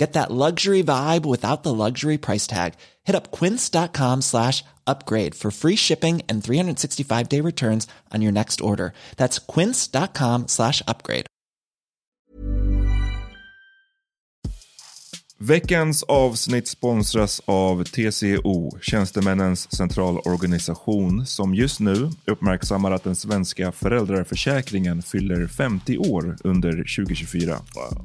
[0.00, 2.72] Get that luxury vibe without the luxury price tag.
[3.04, 8.60] Hit up quince.com slash upgrade for free shipping and 365 day returns on your next
[8.60, 8.92] order.
[9.16, 11.26] That's quince.com slash upgrade.
[15.38, 25.02] Veckans avsnitt sponsras av TCO, Tjänstemännens centralorganisation, som just nu uppmärksammar att den svenska föräldraförsäkringen
[25.02, 27.62] fyller 50 år under 2024.
[27.74, 28.04] Wow.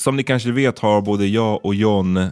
[0.00, 2.30] Som ni kanske vet har både jag och John eh,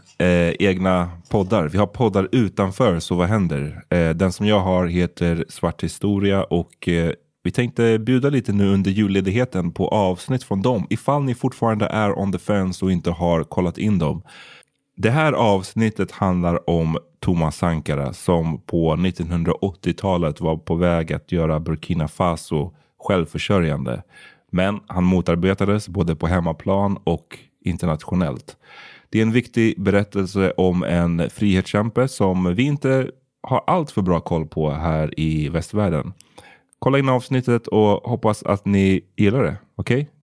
[0.58, 1.68] egna poddar.
[1.68, 3.84] Vi har poddar utanför Så vad händer?
[3.90, 8.74] Eh, den som jag har heter Svart historia och eh, vi tänkte bjuda lite nu
[8.74, 13.10] under julledigheten på avsnitt från dem ifall ni fortfarande är on the fence och inte
[13.10, 14.22] har kollat in dem.
[14.96, 21.60] Det här avsnittet handlar om Thomas Sankara som på 1980-talet var på väg att göra
[21.60, 24.02] Burkina Faso självförsörjande.
[24.50, 28.56] Men han motarbetades både på hemmaplan och internationellt.
[29.10, 33.10] Det är en viktig berättelse om en frihetskämpe som vi inte
[33.42, 36.12] har allt för bra koll på här i västvärlden.
[36.78, 39.56] Kolla in avsnittet och hoppas att ni gillar det.
[39.76, 40.00] Okej?
[40.00, 40.13] Okay?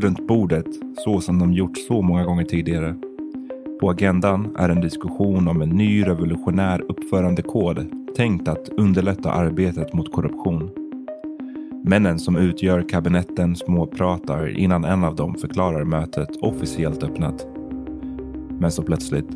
[0.00, 0.66] Sig runt bordet
[1.04, 2.94] så som de gjort så många gånger tidigare.
[3.80, 7.86] På agendan är en diskussion om en ny revolutionär uppförandekod
[8.16, 10.70] tänkt att underlätta arbetet mot korruption.
[11.84, 17.46] Männen som utgör kabinetten småpratar innan en av dem förklarar mötet officiellt öppnat.
[18.58, 19.28] Men så plötsligt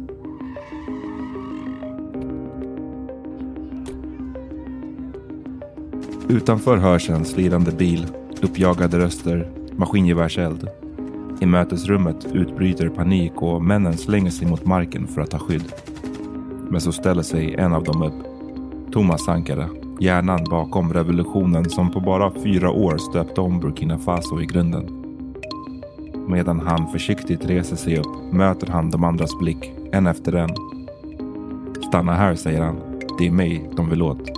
[6.28, 8.06] Utanför hörs en slirande bil,
[8.42, 10.68] uppjagade röster, maskingevärseld.
[11.40, 15.72] I mötesrummet utbryter panik och männen slänger sig mot marken för att ta skydd.
[16.70, 18.26] Men så ställer sig en av dem upp.
[18.92, 19.68] Thomas Sankara,
[20.00, 24.98] hjärnan bakom revolutionen som på bara fyra år stöpte om Burkina Faso i grunden.
[26.28, 30.50] Medan han försiktigt reser sig upp möter han de andras blick, en efter en.
[31.88, 32.80] Stanna här, säger han.
[33.18, 34.30] Det är mig de vill åt.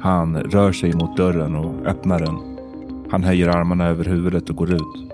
[0.00, 2.53] Han rör sig mot dörren och öppnar den.
[3.10, 5.12] Han höjer armarna över huvudet och går ut.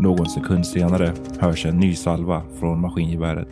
[0.00, 3.48] Någon sekund senare hörs en ny salva från maskingeväret.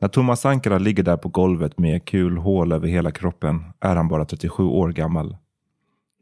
[0.00, 4.24] När Thomas Ankara ligger där på golvet med kulhål över hela kroppen är han bara
[4.24, 5.36] 37 år gammal.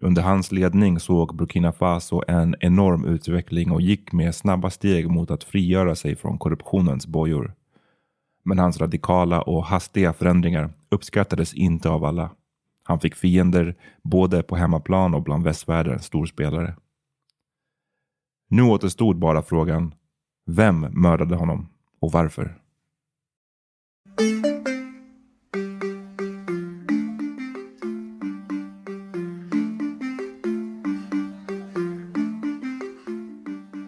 [0.01, 5.31] Under hans ledning såg Burkina Faso en enorm utveckling och gick med snabba steg mot
[5.31, 7.53] att frigöra sig från korruptionens bojor.
[8.45, 12.31] Men hans radikala och hastiga förändringar uppskattades inte av alla.
[12.89, 16.77] Han fick fiender både på hemmaplan och bland västvärldens storspelare.
[18.51, 19.95] Nu återstod bara frågan,
[20.47, 21.69] vem mördade honom
[22.01, 22.59] och varför?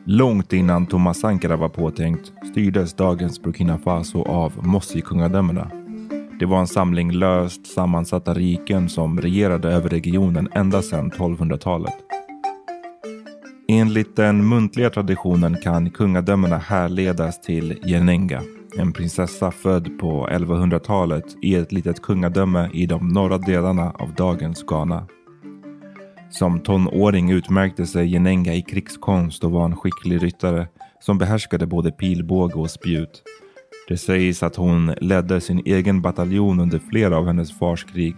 [0.05, 5.80] Långt innan Thomas Sankara var påtänkt styrdes dagens Burkina Faso av Mossi-kungadömena.
[6.41, 11.95] Det var en samling löst sammansatta riken som regerade över regionen ända sedan 1200-talet.
[13.69, 18.43] Enligt den muntliga traditionen kan kungadömena härledas till Jenenga,
[18.79, 24.63] en prinsessa född på 1100-talet i ett litet kungadöme i de norra delarna av dagens
[24.63, 25.07] Ghana.
[26.31, 30.69] Som tonåring utmärkte sig Jenenga i krigskonst och var en skicklig ryttare
[31.01, 33.23] som behärskade både pilbåge och spjut.
[33.91, 38.15] Det sägs att hon ledde sin egen bataljon under flera av hennes fars krig.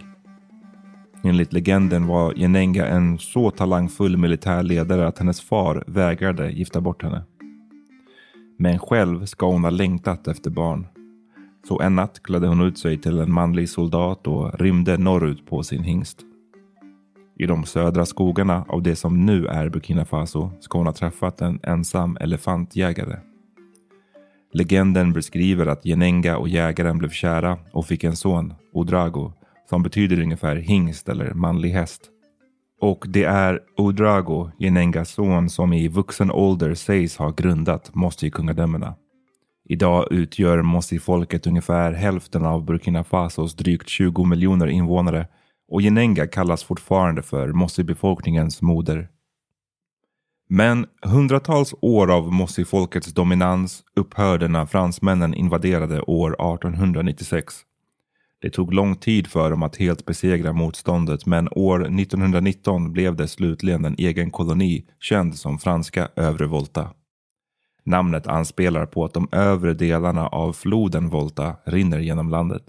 [1.23, 7.03] Enligt legenden var Jenenga en så talangfull militär ledare att hennes far vägrade gifta bort
[7.03, 7.23] henne.
[8.57, 10.87] Men själv ska hon ha längtat efter barn.
[11.67, 15.63] Så en natt klädde hon ut sig till en manlig soldat och rymde norrut på
[15.63, 16.19] sin hingst.
[17.39, 21.41] I de södra skogarna av det som nu är Burkina Faso ska hon ha träffat
[21.41, 23.32] en ensam elefantjägare.
[24.53, 29.33] Legenden beskriver att Jenenga och jägaren blev kära och fick en son, Odrago,
[29.69, 32.01] som betyder ungefär hingst eller manlig häst.
[32.81, 38.95] Och det är Odrago, Jenengas son, som i vuxen ålder sägs ha grundat Mossi-kungadömena.
[39.69, 45.27] Idag utgör Mossi-folket ungefär hälften av Burkina Fasos drygt 20 miljoner invånare
[45.71, 49.09] och Jenenga kallas fortfarande för Mossi-befolkningens moder.
[50.55, 57.55] Men hundratals år av Mossi-folkets dominans upphörde när fransmännen invaderade år 1896.
[58.41, 63.27] Det tog lång tid för dem att helt besegra motståndet men år 1919 blev det
[63.27, 66.89] slutligen en egen koloni känd som franska Övre Volta.
[67.85, 72.63] Namnet anspelar på att de övre delarna av floden Volta rinner genom landet.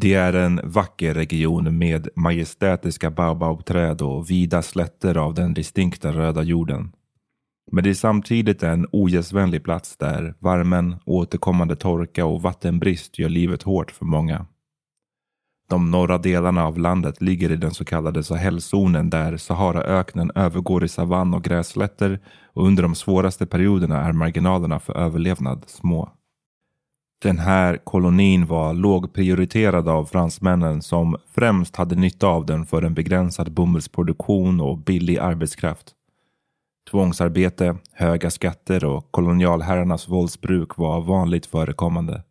[0.00, 6.42] Det är en vacker region med majestätiska baobabträd och vida slätter av den distinkta röda
[6.42, 6.92] jorden.
[7.72, 13.62] Men det är samtidigt en ogästvänlig plats där värmen, återkommande torka och vattenbrist gör livet
[13.62, 14.46] hårt för många.
[15.70, 20.88] De norra delarna av landet ligger i den så kallade Sahelzonen där Saharaöknen övergår i
[20.88, 22.20] savann och grässlätter
[22.52, 26.17] och under de svåraste perioderna är marginalerna för överlevnad små.
[27.22, 32.94] Den här kolonin var lågprioriterad av fransmännen som främst hade nytta av den för en
[32.94, 35.94] begränsad bomullsproduktion och billig arbetskraft.
[36.90, 42.22] Tvångsarbete, höga skatter och kolonialherrarnas våldsbruk var vanligt förekommande.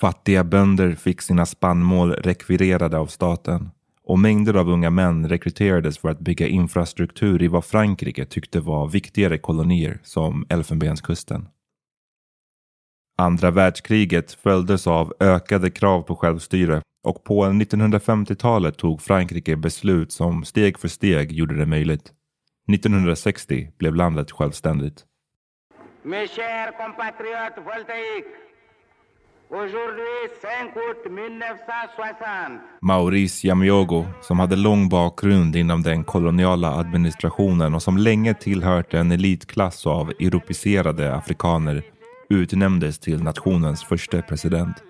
[0.00, 3.70] Fattiga bönder fick sina spannmål rekvirerade av staten
[4.04, 8.88] och mängder av unga män rekryterades för att bygga infrastruktur i vad Frankrike tyckte var
[8.88, 11.48] viktigare kolonier som Elfenbenskusten.
[13.22, 20.44] Andra världskriget följdes av ökade krav på självstyre och på 1950-talet tog Frankrike beslut som
[20.44, 22.12] steg för steg gjorde det möjligt.
[22.72, 25.04] 1960 blev landet självständigt.
[26.02, 28.32] Mes chers compatriotes voltaïques,
[29.50, 37.82] aujourd'hui 5 août 1960, Maurice Jamiogo, som hade lång bakgrund inom den koloniala administrationen och
[37.82, 41.82] som länge tillhört en elitklass av europeiserade afrikaner,
[42.28, 44.82] utnämndes till nationens första president.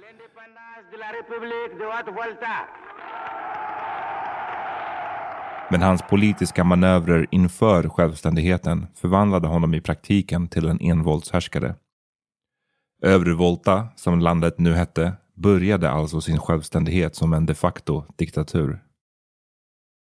[5.70, 11.74] Men hans politiska manövrer inför självständigheten förvandlade honom i praktiken till en envåldshärskare.
[13.02, 18.78] Övre Volta, som landet nu hette, började alltså sin självständighet som en de facto diktatur.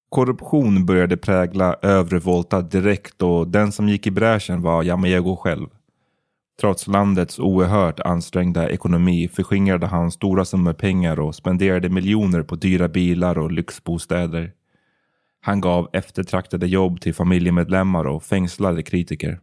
[0.09, 5.69] Korruption började prägla övre Volta direkt och den som gick i bräschen var Yamayego själv.
[6.61, 12.89] Trots landets oerhört ansträngda ekonomi förskingrade han stora summor pengar och spenderade miljoner på dyra
[12.89, 14.53] bilar och lyxbostäder.
[15.41, 19.41] Han gav eftertraktade jobb till familjemedlemmar och fängslade kritiker.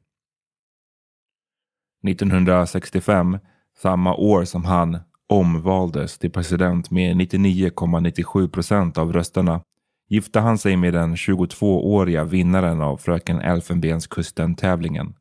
[2.07, 3.37] 1965,
[3.77, 4.99] samma år som han
[5.29, 9.61] omvaldes till president med 99,97 procent av rösterna,
[10.09, 15.13] gifte han sig med den 22-åriga vinnaren av Fröken Elfenbenskusten-tävlingen.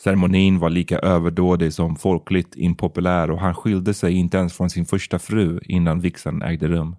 [0.00, 4.84] Ceremonin var lika överdådig som folkligt impopulär och han skilde sig inte ens från sin
[4.86, 6.96] första fru innan vigseln ägde rum.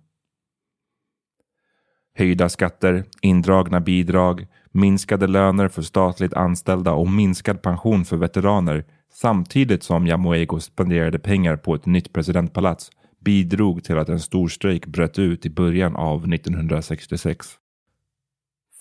[2.17, 9.83] Höjda skatter, indragna bidrag, minskade löner för statligt anställda och minskad pension för veteraner samtidigt
[9.83, 15.19] som Yamuego spenderade pengar på ett nytt presidentpalats bidrog till att en stor strejk bröt
[15.19, 17.47] ut i början av 1966.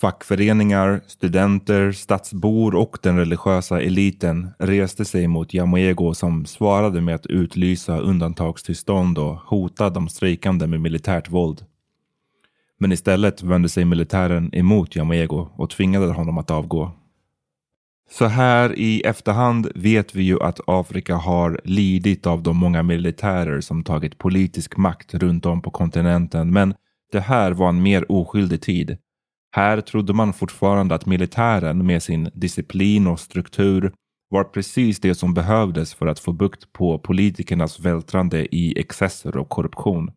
[0.01, 7.27] Fackföreningar, studenter, stadsbor och den religiösa eliten reste sig mot Yamoego som svarade med att
[7.27, 11.65] utlysa undantagstillstånd och hota de strejkande med militärt våld.
[12.79, 16.91] Men istället vände sig militären emot Yamoego och tvingade honom att avgå.
[18.11, 23.61] Så här i efterhand vet vi ju att Afrika har lidit av de många militärer
[23.61, 26.53] som tagit politisk makt runt om på kontinenten.
[26.53, 26.75] Men
[27.13, 28.99] det här var en mer oskyldig tid.
[29.57, 33.93] Här trodde man fortfarande att militären med sin disciplin och struktur
[34.31, 39.49] var precis det som behövdes för att få bukt på politikernas vältrande i excesser och
[39.49, 40.11] korruption.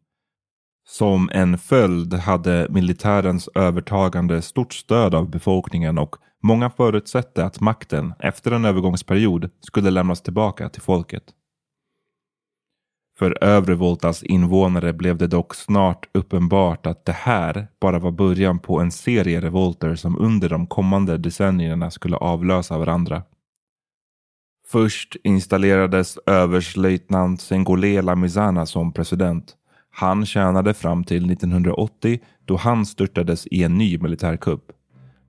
[0.88, 8.14] Som en följd hade militärens övertagande stort stöd av befolkningen och många förutsatte att makten
[8.20, 11.24] efter en övergångsperiod skulle lämnas tillbaka till folket.
[13.20, 18.60] För övre Voltas invånare blev det dock snart uppenbart att det här bara var början
[18.60, 23.24] på en serie revolter som under de kommande decennierna skulle avlösa varandra.
[24.68, 29.56] Först installerades överstelöjtnant Sengole Mizana som president
[29.92, 34.72] han tjänade fram till 1980 då han störtades i en ny militärkupp.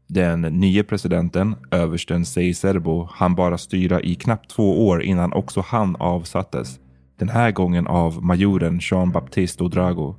[0.07, 5.97] Den nye presidenten, översten Seiserbo, han bara styra i knappt två år innan också han
[5.97, 6.81] avsattes.
[7.19, 10.17] Den här gången av majoren Jean-Baptiste Odrago.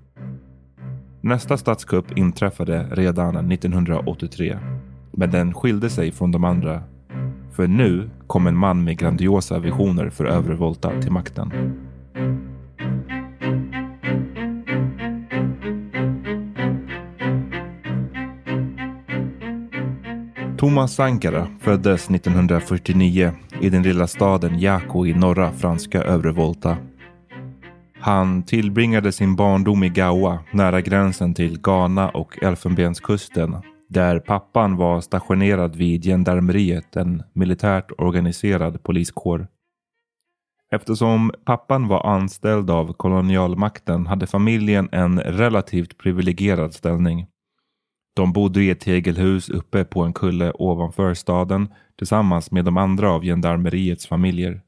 [1.22, 4.58] Nästa statskupp inträffade redan 1983.
[5.12, 6.84] Men den skilde sig från de andra.
[7.52, 11.52] För nu kom en man med grandiosa visioner för övre Volta till makten.
[20.58, 26.78] Thomas Sankara föddes 1949 i den lilla staden Yako i norra franska övre Volta.
[28.02, 33.56] Han tillbringade sin barndom i Gawa nära gränsen till Ghana och Elfenbenskusten
[33.90, 39.48] där pappan var stationerad vid gendarmeriet, en militärt organiserad poliskår.
[40.72, 47.28] Eftersom pappan var anställd av kolonialmakten hade familjen en relativt privilegierad ställning.
[48.16, 53.12] De bodde i ett tegelhus uppe på en kulle ovanför staden tillsammans med de andra
[53.12, 54.62] av gendarmeriets familjer.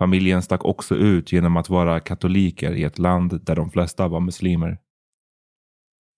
[0.00, 4.20] Familjen stack också ut genom att vara katoliker i ett land där de flesta var
[4.20, 4.78] muslimer.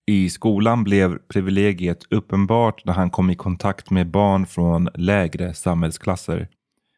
[0.05, 6.47] I skolan blev privilegiet uppenbart när han kom i kontakt med barn från lägre samhällsklasser.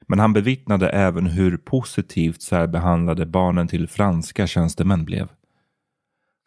[0.08, 5.28] Men han bevittnade även hur positivt särbehandlade barnen till franska tjänstemän blev.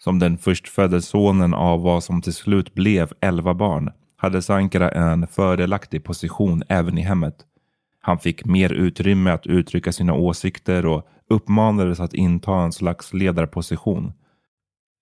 [0.00, 5.26] Som den förstfödde sonen av vad som till slut blev elva barn hade Sankara en
[5.26, 7.47] fördelaktig position även i hemmet.
[8.08, 14.12] Han fick mer utrymme att uttrycka sina åsikter och uppmanades att inta en slags ledarposition.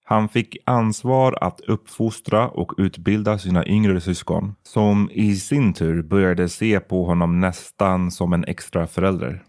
[0.04, 6.48] Han fick ansvar att uppfostra och utbilda sina yngre syskon som i sin tur började
[6.48, 9.42] se på honom nästan som en extra förälder.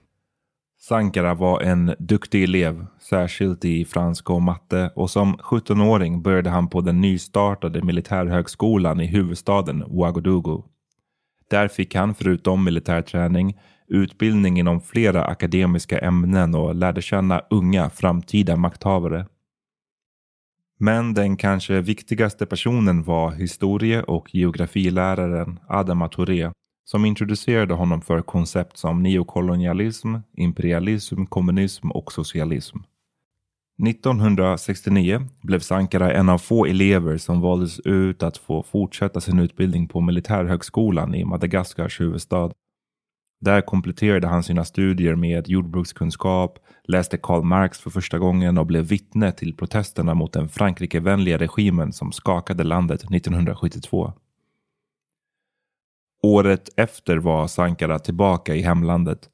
[0.80, 6.70] Sankara var en duktig elev, särskilt i franska och matte och som 17-åring började han
[6.70, 10.64] på den nystartade militärhögskolan i huvudstaden Ouagadougou.
[11.50, 18.56] Där fick han förutom militärträning utbildning inom flera akademiska ämnen och lärde känna unga framtida
[18.56, 19.25] makthavare.
[20.80, 26.51] Men den kanske viktigaste personen var historie och geografiläraren Adama Touré
[26.86, 32.77] som introducerade honom för koncept som neokolonialism, imperialism, kommunism och socialism.
[33.84, 39.88] 1969 blev Sankara en av få elever som valdes ut att få fortsätta sin utbildning
[39.88, 42.51] på militärhögskolan i Madagaskars huvudstad.
[43.41, 48.84] Där kompletterade han sina studier med jordbrukskunskap, läste Karl Marx för första gången och blev
[48.84, 54.13] vittne till protesterna mot den Frankrikevänliga regimen som skakade landet 1972.
[56.24, 59.29] Året efter var Sankara tillbaka i hemlandet.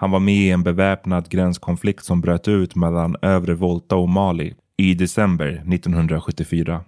[0.00, 4.54] Han var med i en beväpnad gränskonflikt som bröt ut mellan Övre Volta och Mali
[4.76, 6.84] i december 1974.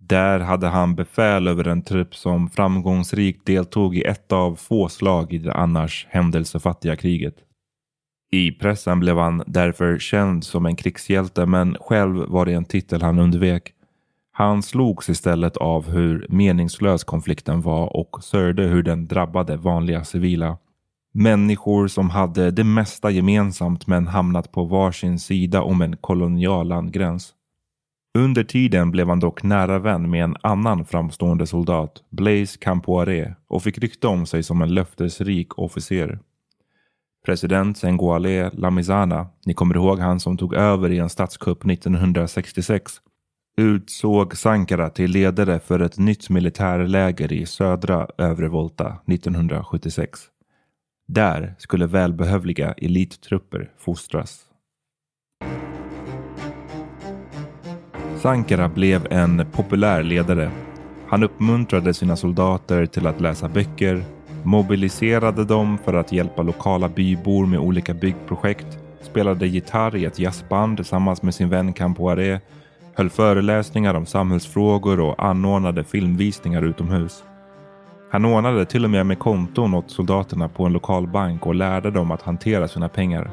[0.00, 5.32] Där hade han befäl över en trupp som framgångsrikt deltog i ett av få slag
[5.32, 7.34] i det annars händelsefattiga kriget.
[8.32, 13.02] I pressen blev han därför känd som en krigshjälte men själv var det en titel
[13.02, 13.72] han undvek.
[14.32, 20.58] Han slogs istället av hur meningslös konflikten var och sörjde hur den drabbade vanliga civila.
[21.14, 27.34] Människor som hade det mesta gemensamt men hamnat på varsin sida om en kolonial landgräns.
[28.18, 33.62] Under tiden blev han dock nära vän med en annan framstående soldat, Blaise Campoire, och
[33.62, 36.18] fick rykte om sig som en löftesrik officer.
[37.24, 42.92] President Senguale Lamizana, ni kommer ihåg han som tog över i en statskupp 1966,
[43.56, 50.31] utsåg Sankara till ledare för ett nytt militärläger i södra Övre Volta 1976.
[51.08, 54.40] Där skulle välbehövliga elittrupper fostras.
[58.22, 60.50] Sankara blev en populär ledare.
[61.06, 64.04] Han uppmuntrade sina soldater till att läsa böcker,
[64.42, 70.76] mobiliserade dem för att hjälpa lokala bybor med olika byggprojekt, spelade gitarr i ett jazzband
[70.76, 72.40] tillsammans med sin vän Campoire,
[72.94, 77.24] höll föreläsningar om samhällsfrågor och anordnade filmvisningar utomhus.
[78.12, 81.90] Han ordnade till och med med konton åt soldaterna på en lokal bank och lärde
[81.90, 83.30] dem att hantera sina pengar.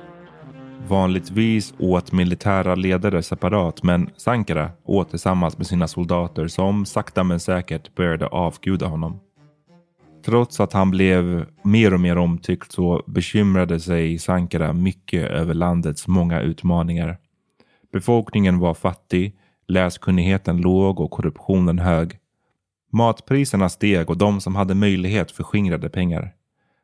[0.88, 7.40] Vanligtvis åt militära ledare separat men Sankara åt tillsammans med sina soldater som sakta men
[7.40, 9.20] säkert började avguda honom.
[10.26, 16.08] Trots att han blev mer och mer omtyckt så bekymrade sig Sankara mycket över landets
[16.08, 17.18] många utmaningar.
[17.92, 19.36] Befolkningen var fattig,
[19.68, 22.19] läskunnigheten låg och korruptionen hög.
[22.90, 26.34] Matpriserna steg och de som hade möjlighet förskingrade pengar.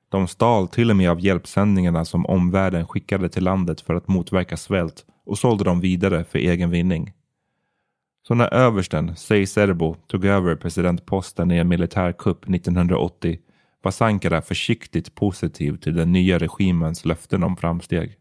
[0.10, 4.58] De stal till och med av hjälpsändningarna som omvärlden skickade till landet för att motverka
[4.58, 7.13] svält och sålde dem vidare för egen vinning.
[8.28, 13.39] Så när översten Sei Serbo tog över presidentposten i en militärkupp 1980
[13.82, 18.18] var Sankara försiktigt positiv till den nya regimens löften om framsteg.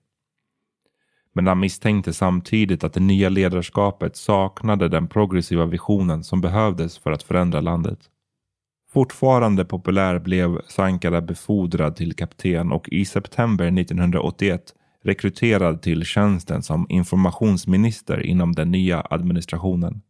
[1.34, 7.12] Men han misstänkte samtidigt att det nya ledarskapet saknade den progressiva visionen som behövdes för
[7.12, 7.98] att förändra landet.
[8.92, 16.86] Fortfarande populär blev Sankara befordrad till kapten och i september 1981 rekryterad till tjänsten som
[16.88, 20.02] informationsminister inom den nya administrationen.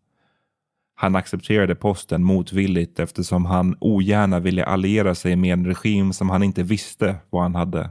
[0.94, 6.42] Han accepterade posten motvilligt eftersom han ogärna ville alliera sig med en regim som han
[6.42, 7.90] inte visste vad han hade.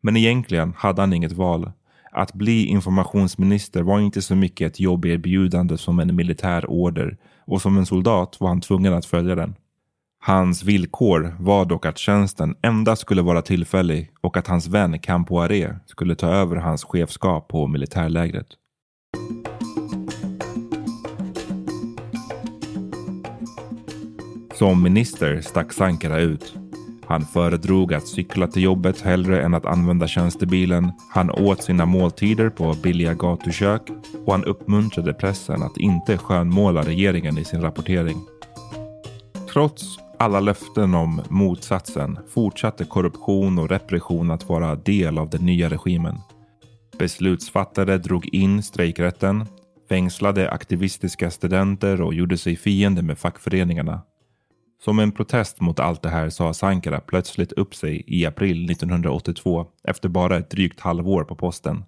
[0.00, 1.72] Men egentligen hade han inget val.
[2.12, 7.78] Att bli informationsminister var inte så mycket ett jobberbjudande som en militär order och som
[7.78, 9.54] en soldat var han tvungen att följa den.
[10.22, 15.76] Hans villkor var dock att tjänsten endast skulle vara tillfällig och att hans vän Campoire
[15.86, 18.46] skulle ta över hans chefskap på militärlägret.
[24.54, 26.54] Som minister stack Sankara ut.
[27.10, 30.92] Han föredrog att cykla till jobbet hellre än att använda tjänstebilen.
[31.12, 33.82] Han åt sina måltider på billiga gatukök
[34.26, 38.16] och han uppmuntrade pressen att inte skönmåla regeringen i sin rapportering.
[39.52, 45.68] Trots alla löften om motsatsen fortsatte korruption och repression att vara del av den nya
[45.68, 46.18] regimen.
[46.98, 49.46] Beslutsfattare drog in strejkrätten,
[49.88, 54.00] fängslade aktivistiska studenter och gjorde sig fiende med fackföreningarna.
[54.84, 59.66] Som en protest mot allt det här sa Sankara plötsligt upp sig i april 1982
[59.84, 61.84] efter bara ett drygt halvår på posten.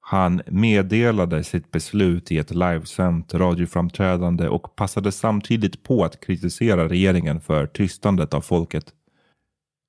[0.00, 7.40] Han meddelade sitt beslut i ett livesänt radioframträdande och passade samtidigt på att kritisera regeringen
[7.40, 8.84] för tystandet av folket.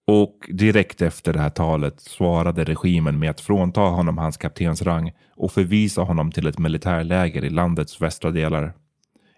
[0.07, 5.51] Och direkt efter det här talet svarade regimen med att frånta honom hans kaptensrang och
[5.51, 8.73] förvisa honom till ett militärläger i landets västra delar.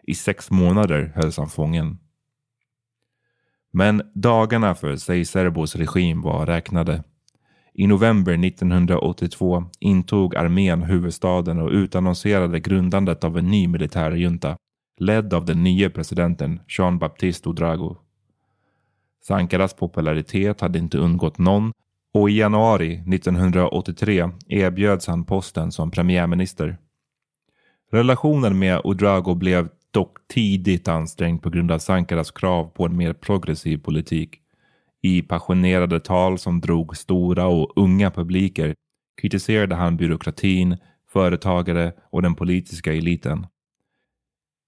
[0.04, 1.98] I sex månader hölls han fången.
[3.74, 7.04] Men dagarna för Seiserbos regim var räknade.
[7.74, 14.58] I november 1982 intog armén huvudstaden och utannonserade grundandet av en ny militärjunta
[15.00, 17.98] ledd av den nya presidenten Jean-Baptiste Oudrago.
[19.24, 21.72] Sankaras popularitet hade inte undgått någon
[22.14, 26.78] och i januari 1983 erbjöds han posten som premiärminister.
[27.92, 33.14] Relationen med Oudrago blev dock tidigt ansträngd på grund av Sankaras krav på en mer
[33.14, 34.42] progressiv politik.
[35.02, 38.76] I passionerade tal som drog stora och unga publiker
[39.22, 40.78] kritiserade han byråkratin,
[41.10, 43.48] företagare och den politiska eliten.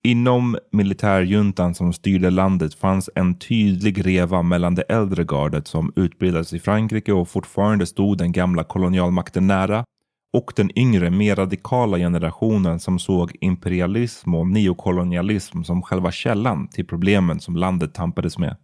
[0.04, 6.54] Inom militärjuntan som styrde landet fanns en tydlig reva mellan det äldre gardet som utbildades
[6.54, 9.86] i Frankrike och fortfarande stod den gamla kolonialmakten nära
[10.34, 16.88] och den yngre, mer radikala generationen som såg imperialism och neokolonialism som själva källan till
[16.88, 18.58] problemen som landet tampades med.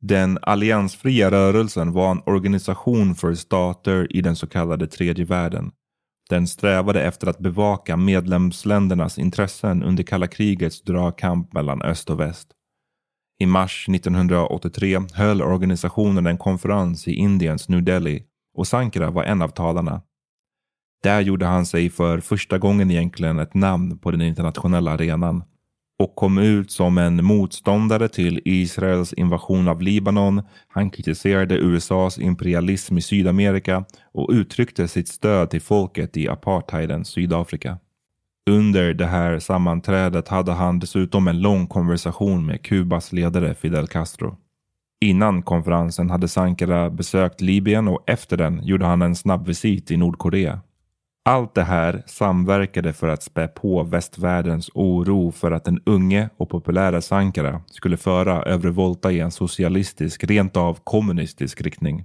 [0.00, 5.70] Den alliansfria rörelsen var en organisation för stater i den så kallade tredje världen.
[6.28, 12.48] Den strävade efter att bevaka medlemsländernas intressen under kalla krigets dragkamp mellan öst och väst.
[13.38, 18.22] I mars 1983 höll organisationen en konferens i Indiens New Delhi
[18.54, 20.02] och Sankara var en av talarna.
[21.02, 25.42] Där gjorde han sig för första gången egentligen ett namn på den internationella arenan
[25.98, 30.42] och kom ut som en motståndare till Israels invasion av Libanon.
[30.68, 37.78] Han kritiserade USAs imperialism i Sydamerika och uttryckte sitt stöd till folket i apartheidens Sydafrika.
[38.50, 44.36] Under det här sammanträdet hade han dessutom en lång konversation med Kubas ledare Fidel Castro.
[45.00, 49.96] Innan konferensen hade Sankara besökt Libyen och efter den gjorde han en snabb visit i
[49.96, 50.60] Nordkorea.
[51.28, 56.50] Allt det här samverkade för att spä på västvärldens oro för att den unge och
[56.50, 62.04] populära Sankara skulle föra Övre Volta i en socialistisk, rent av kommunistisk riktning.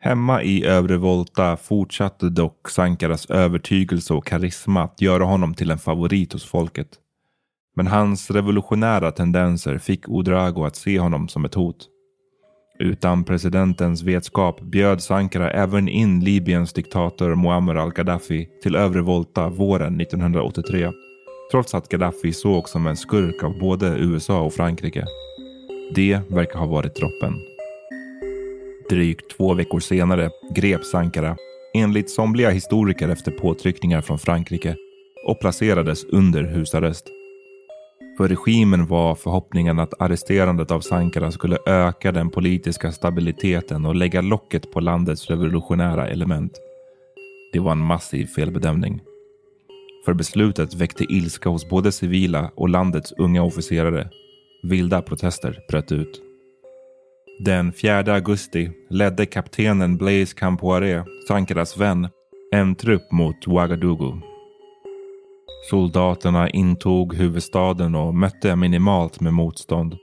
[0.00, 5.78] Hemma i Övre Volta fortsatte dock Sankaras övertygelse och karisma att göra honom till en
[5.78, 6.88] favorit hos folket.
[7.76, 11.88] Men hans revolutionära tendenser fick Odrago att se honom som ett hot.
[12.78, 20.00] Utan presidentens vetskap bjöd Sankara även in Libyens diktator Muammar al-Gaddafi till övre Volta våren
[20.00, 20.90] 1983.
[21.50, 25.04] Trots att Gaddafi sågs som en skurk av både USA och Frankrike.
[25.94, 27.34] Det verkar ha varit droppen.
[28.90, 31.36] Drygt två veckor senare greps Sankara,
[31.74, 34.76] enligt somliga historiker efter påtryckningar från Frankrike,
[35.26, 37.10] och placerades under husarrest.
[38.16, 44.20] För regimen var förhoppningen att arresterandet av Sankara skulle öka den politiska stabiliteten och lägga
[44.20, 46.52] locket på landets revolutionära element.
[47.52, 49.00] Det var en massiv felbedömning.
[50.04, 54.08] För beslutet väckte ilska hos både civila och landets unga officerare.
[54.62, 56.22] Vilda protester bröt ut.
[57.44, 62.08] Den 4 augusti ledde kaptenen Blaise Campoire, Sankaras vän,
[62.52, 64.33] en trupp mot Ouagadougou
[65.70, 69.96] Soldaterna intog huvudstaden och mötte minimalt med motstånd.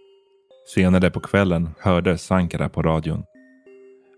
[0.75, 3.23] Senare på kvällen hördes Sankara på radion.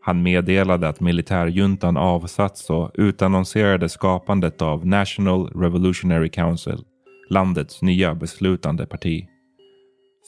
[0.01, 6.85] Han meddelade att militärjuntan avsatts och utannonserade skapandet av National Revolutionary Council,
[7.29, 9.27] landets nya beslutande parti.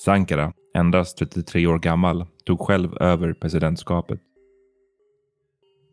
[0.05, 4.19] Sankara, endast 33 år gammal, tog själv över presidentskapet.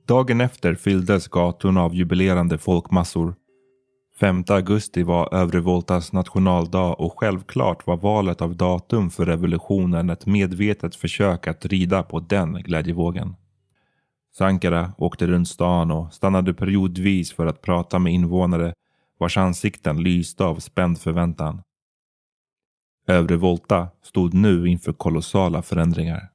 [0.08, 3.34] Dagen efter fylldes gatorna av jubilerande folkmassor
[4.22, 10.26] 5 augusti var Övre Voltas nationaldag och självklart var valet av datum för revolutionen ett
[10.26, 13.36] medvetet försök att rida på den glädjevågen.
[14.38, 18.74] Sankara åkte runt stan och stannade periodvis för att prata med invånare
[19.18, 21.62] vars ansikten lyste av spänd förväntan.
[23.08, 26.28] Övre Volta stod nu inför kolossala förändringar.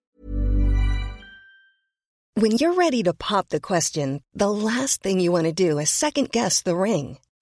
[2.41, 5.89] When you're ready to pop the question, the last thing you want to do is
[5.89, 7.17] second guess the ring.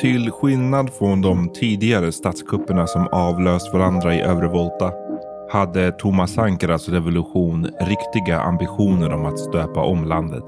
[0.00, 4.92] Till skillnad från de tidigare statskupperna som avlöst varandra i Övre Volta
[5.52, 10.44] hade Thomas Sankaras revolution riktiga ambitioner om att stöpa om landet.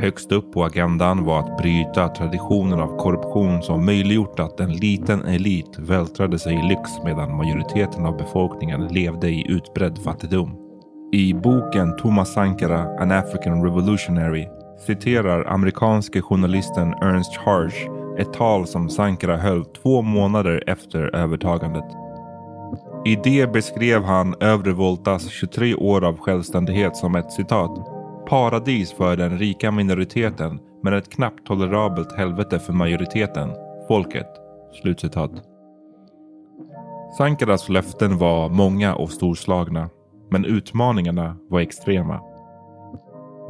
[0.00, 5.24] Högst upp på agendan var att bryta traditionen av korruption som möjliggjort att en liten
[5.24, 10.54] elit vältrade sig i lyx medan majoriteten av befolkningen levde i utbredd fattigdom.
[11.12, 14.48] I boken Thomas Sankara, An African Revolutionary
[14.86, 21.84] citerar amerikanske journalisten Ernst Harsh ett tal som Sankara höll två månader efter övertagandet.
[23.04, 27.88] I det beskrev han Övre Voltas 23 år av självständighet som ett citat
[28.28, 33.50] paradis för den rika minoriteten men ett knappt tolerabelt helvete för majoriteten,
[33.88, 34.26] folket.
[34.82, 35.30] Slutcitat.
[37.18, 39.90] Sankaras löften var många och storslagna,
[40.30, 42.20] men utmaningarna var extrema.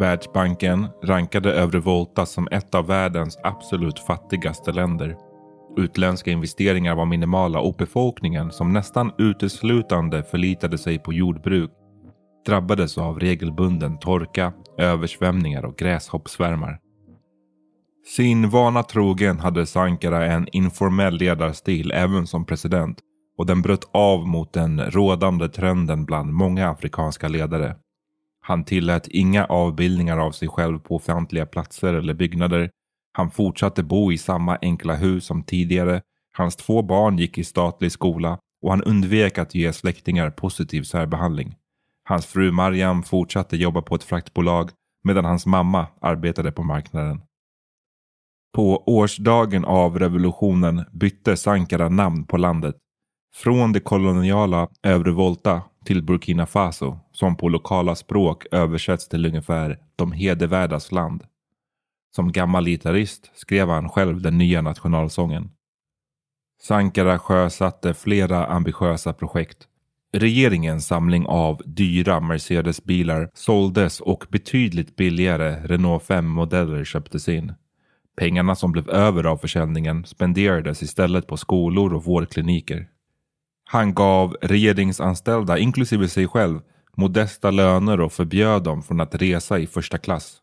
[0.02, 5.16] Världsbanken rankade Övre Volta som ett av världens absolut fattigaste länder.
[5.76, 11.70] Utländska investeringar var minimala och befolkningen som nästan uteslutande förlitade sig på jordbruk
[12.46, 16.78] drabbades av regelbunden torka, översvämningar och gräshoppsvärmar.
[18.16, 22.98] Sin vana trogen hade Sankara en informell ledarstil även som president
[23.38, 27.76] och den bröt av mot den rådande trenden bland många afrikanska ledare.
[28.44, 32.70] Han tillät inga avbildningar av sig själv på offentliga platser eller byggnader.
[33.12, 36.02] Han fortsatte bo i samma enkla hus som tidigare.
[36.36, 41.54] Hans två barn gick i statlig skola och han undvek att ge släktingar positiv särbehandling.
[42.04, 44.70] Hans fru Mariam fortsatte jobba på ett fraktbolag
[45.04, 47.22] medan hans mamma arbetade på marknaden.
[48.54, 52.76] På årsdagen av revolutionen bytte Sankara namn på landet.
[53.34, 59.78] Från det koloniala Övre Volta till Burkina Faso som på lokala språk översätts till ungefär
[59.96, 61.24] de hedervärdas land.
[62.16, 65.50] Som gammal gitarrist skrev han själv den nya nationalsången.
[66.62, 69.68] Sankara sjösatte flera ambitiösa projekt.
[70.12, 77.52] Regeringens samling av dyra Mercedes-bilar såldes och betydligt billigare Renault 5-modeller köptes in.
[78.16, 82.88] Pengarna som blev över av försäljningen spenderades istället på skolor och vårdkliniker.
[83.72, 86.60] Han gav regeringsanställda, inklusive sig själv,
[86.96, 90.36] modesta löner och förbjöd dem från att resa i första klass.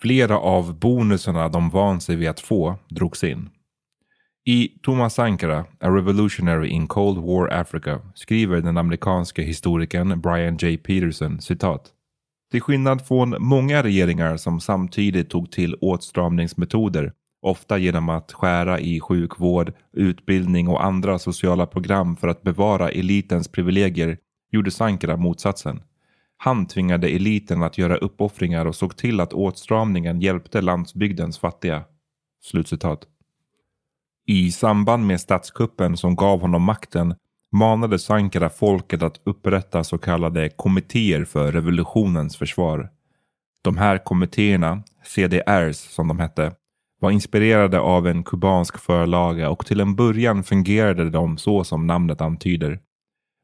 [0.00, 3.48] Flera av bonusarna de vant sig vid att få drogs in.
[4.44, 10.76] I Thomas Sankara, A Revolutionary in Cold War Africa skriver den amerikanske historikern Brian J.
[10.76, 11.92] Peterson citat.
[12.50, 17.12] Till skillnad från många regeringar som samtidigt tog till åtstramningsmetoder,
[17.46, 23.48] ofta genom att skära i sjukvård, utbildning och andra sociala program för att bevara elitens
[23.48, 24.18] privilegier,
[24.50, 25.80] gjorde Sankara motsatsen.
[26.36, 31.84] Han tvingade eliten att göra uppoffringar och såg till att åtstramningen hjälpte landsbygdens fattiga.
[32.42, 33.06] Slutcitat.
[34.26, 37.14] I samband med statskuppen som gav honom makten
[37.52, 42.90] manade Sankara folket att upprätta så kallade kommittéer för revolutionens försvar.
[43.62, 46.52] De här kommittéerna, CDRs som de hette,
[47.00, 52.20] var inspirerade av en kubansk förlaga och till en början fungerade de så som namnet
[52.20, 52.80] antyder.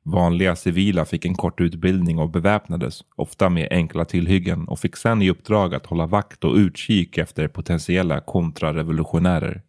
[0.04, 5.22] Vanliga civila fick en kort utbildning och beväpnades, ofta med enkla tillhyggen och fick sedan
[5.22, 9.62] i uppdrag att hålla vakt och utkik efter potentiella kontrarevolutionärer.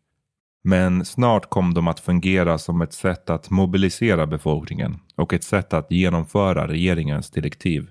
[0.63, 5.73] Men snart kom de att fungera som ett sätt att mobilisera befolkningen och ett sätt
[5.73, 7.87] att genomföra regeringens direktiv.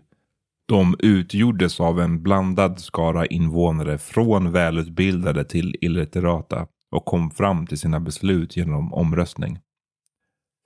[0.73, 7.79] De utgjordes av en blandad skara invånare från välutbildade till illiterata och kom fram till
[7.79, 9.59] sina beslut genom omröstning.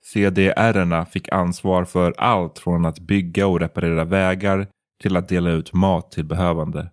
[0.05, 4.67] CDR fick ansvar för allt från att bygga och reparera vägar
[5.01, 6.91] till att dela ut mat till behövande.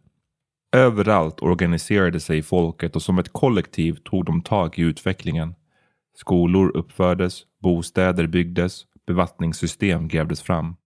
[0.77, 5.55] Överallt organiserade sig folket och som ett kollektiv tog de tag i utvecklingen.
[6.17, 10.77] Skolor uppfördes, bostäder byggdes, bevattningssystem grävdes fram.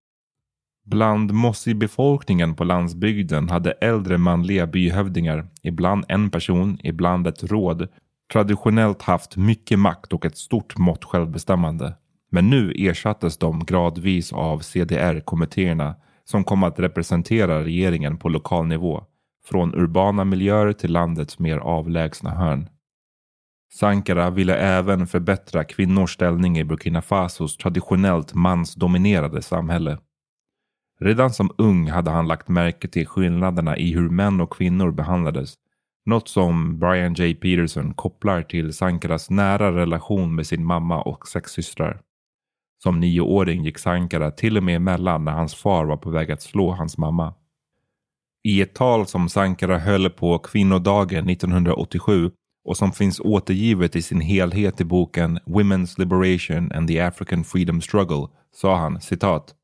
[0.90, 7.88] Bland Mossi-befolkningen på landsbygden hade äldre manliga byhövdingar, ibland en person, ibland ett råd,
[8.32, 11.94] traditionellt haft mycket makt och ett stort mått självbestämmande.
[12.30, 19.04] Men nu ersattes de gradvis av CDR-kommittéerna som kom att representera regeringen på lokal nivå
[19.48, 22.68] från urbana miljöer till landets mer avlägsna hörn.
[23.72, 29.98] Sankara ville även förbättra kvinnors ställning i Burkina Fasos traditionellt mansdominerade samhälle.
[31.00, 35.54] Redan som ung hade han lagt märke till skillnaderna i hur män och kvinnor behandlades.
[36.06, 37.34] Något som Brian J.
[37.34, 42.00] Peterson kopplar till Sankaras nära relation med sin mamma och sex systrar.
[42.82, 46.42] Som nioåring gick Sankara till och med emellan när hans far var på väg att
[46.42, 47.34] slå hans mamma.
[48.44, 52.30] I ett tal som Sankara höll på kvinnodagen 1987
[52.64, 57.80] och som finns återgivet i sin helhet i boken Women's Liberation and the African Freedom
[57.80, 59.54] Struggle sa han citat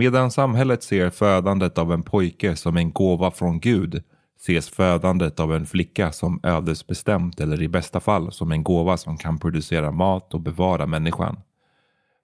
[0.00, 4.02] Medan samhället ser födandet av en pojke som en gåva från Gud
[4.36, 9.16] ses födandet av en flicka som ödesbestämt eller i bästa fall som en gåva som
[9.18, 11.40] kan producera mat och bevara människan.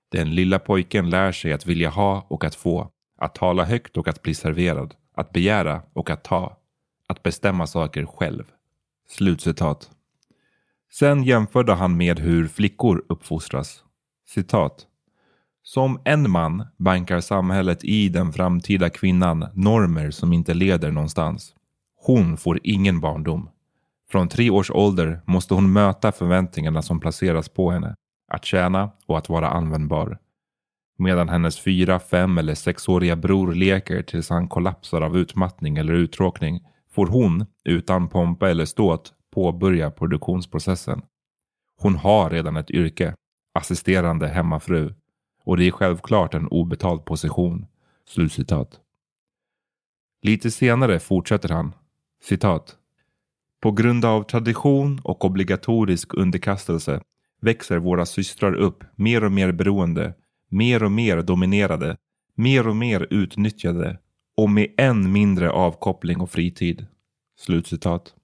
[0.08, 4.08] Den lilla pojken lär sig att vilja ha och att få, att tala högt och
[4.08, 6.56] att bli serverad, att begära och att ta,
[7.06, 8.44] att bestämma saker själv.
[9.08, 9.90] Slutcitat.
[10.92, 13.84] Sen jämförde han med hur flickor uppfostras.
[14.26, 14.86] Citat.
[15.68, 21.54] Som en man bankar samhället i den framtida kvinnan normer som inte leder någonstans.
[21.96, 23.48] Hon får ingen barndom.
[24.10, 27.94] Från tre års ålder måste hon möta förväntningarna som placeras på henne.
[28.32, 30.18] Att tjäna och att vara användbar.
[30.98, 36.60] Medan hennes fyra, fem eller sexåriga bror leker tills han kollapsar av utmattning eller uttråkning
[36.90, 41.02] får hon, utan pompa eller ståt, påbörja produktionsprocessen.
[41.76, 43.14] Hon har redan ett yrke,
[43.54, 44.94] assisterande hemmafru,
[45.46, 47.66] och det är självklart en obetald position.
[48.08, 48.80] Slutcitat.
[50.22, 51.74] Lite senare fortsätter han,
[52.22, 52.76] citat.
[53.62, 57.00] På grund av tradition och obligatorisk underkastelse
[57.40, 60.14] växer våra systrar upp mer och mer beroende,
[60.48, 61.96] mer och mer dominerade,
[62.34, 63.98] mer och mer utnyttjade
[64.36, 66.86] och med än mindre avkoppling och fritid.
[67.38, 68.14] Slutcitat.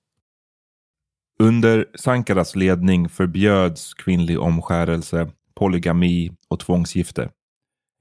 [1.38, 5.30] Under Sankaras ledning förbjöds kvinnlig omskärelse,
[5.62, 7.30] polygami och tvångsgifte.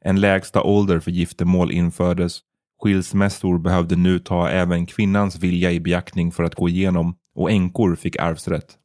[0.06, 2.40] En lägsta ålder för giftermål infördes.
[2.84, 7.96] Skilsmässor behövde nu ta även kvinnans vilja i beaktning för att gå igenom och änkor
[7.96, 8.78] fick arvsrätt.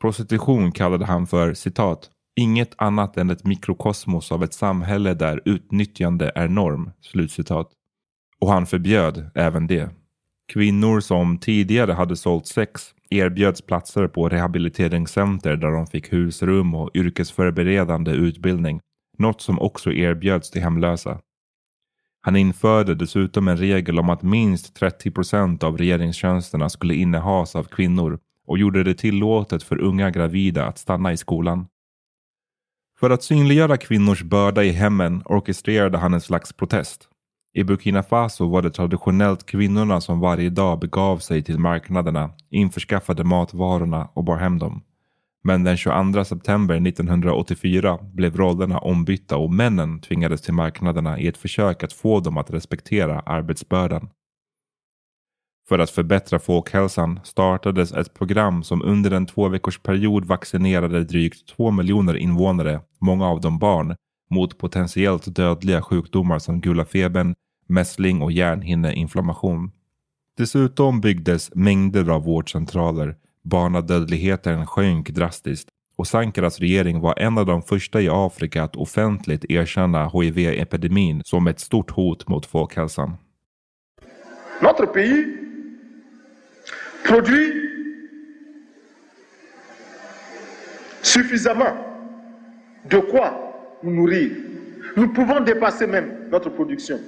[0.00, 6.32] Prostitution kallade han för citat inget annat än ett mikrokosmos av ett samhälle där utnyttjande
[6.34, 6.90] är norm.
[7.00, 7.68] Slutcitat.
[8.38, 9.90] Och han förbjöd även det.
[10.52, 16.90] Kvinnor som tidigare hade sålt sex erbjöds platser på rehabiliteringscenter där de fick husrum och
[16.94, 18.80] yrkesförberedande utbildning.
[19.18, 21.20] Något som också erbjöds till hemlösa.
[22.20, 27.64] Han införde dessutom en regel om att minst 30 procent av regeringstjänsterna skulle innehas av
[27.64, 31.66] kvinnor och gjorde det tillåtet för unga gravida att stanna i skolan.
[33.00, 37.08] För att synliggöra kvinnors börda i hemmen orkestrerade han en slags protest.
[37.56, 43.24] I Burkina Faso var det traditionellt kvinnorna som varje dag begav sig till marknaderna, införskaffade
[43.24, 44.82] matvarorna och bar hem dem.
[45.44, 51.36] Men den 22 september 1984 blev rollerna ombytta och männen tvingades till marknaderna i ett
[51.36, 54.08] försök att få dem att respektera arbetsbördan.
[55.68, 61.48] För att förbättra folkhälsan startades ett program som under en två veckors period vaccinerade drygt
[61.56, 63.96] två miljoner invånare, många av dem barn,
[64.30, 67.34] mot potentiellt dödliga sjukdomar som gula febern,
[67.66, 69.70] mässling och hjärnhinneinflammation.
[70.36, 77.62] Dessutom byggdes mängder av vårdcentraler, barnadödligheten sjönk drastiskt och Sankaras regering var en av de
[77.62, 83.16] första i Afrika att offentligt erkänna hiv-epidemin som ett stort hot mot folkhälsan.
[84.62, 85.26] Notre pays
[87.06, 87.54] produit
[91.02, 91.76] suffisamment
[92.90, 93.30] de quoi
[93.82, 94.30] nous nourrir.
[94.96, 96.98] Nous pouvons dépasser même notre production.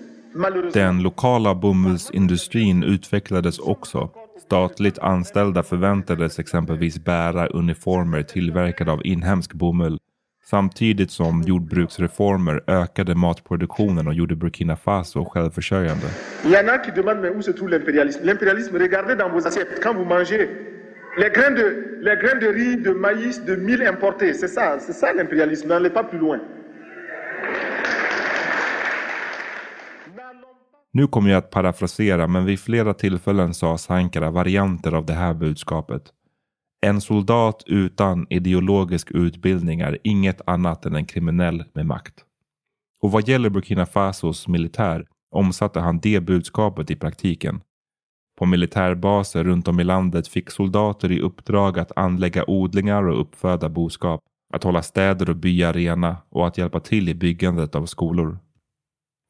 [0.72, 4.10] Den lokala bomullsindustrin utvecklades också.
[4.40, 9.98] Statligt anställda förväntades exempelvis bära uniformer tillverkade av inhemsk bomull.
[10.44, 16.06] Samtidigt som jordbruksreformer ökade matproduktionen och gjorde Burkina Faso självförsörjande.
[16.44, 16.66] En.
[21.18, 21.64] Les grains de,
[22.00, 25.90] les grains de riz, de maïs, de mil importés, c'est ça, c'est ça l'impérialisme, n'allez
[25.90, 26.38] pas plus loin.
[30.98, 35.34] Nu kommer jag att parafrasera men vid flera tillfällen sa Sankara varianter av det här
[35.34, 36.02] budskapet.
[36.86, 42.14] En soldat utan ideologisk utbildning är inget annat än en kriminell med makt.
[43.02, 47.60] Och vad gäller Burkina Fasos militär omsatte han det budskapet i praktiken.
[48.38, 53.68] På militärbaser runt om i landet fick soldater i uppdrag att anlägga odlingar och uppföda
[53.68, 54.20] boskap,
[54.54, 58.38] att hålla städer och byar rena och att hjälpa till i byggandet av skolor.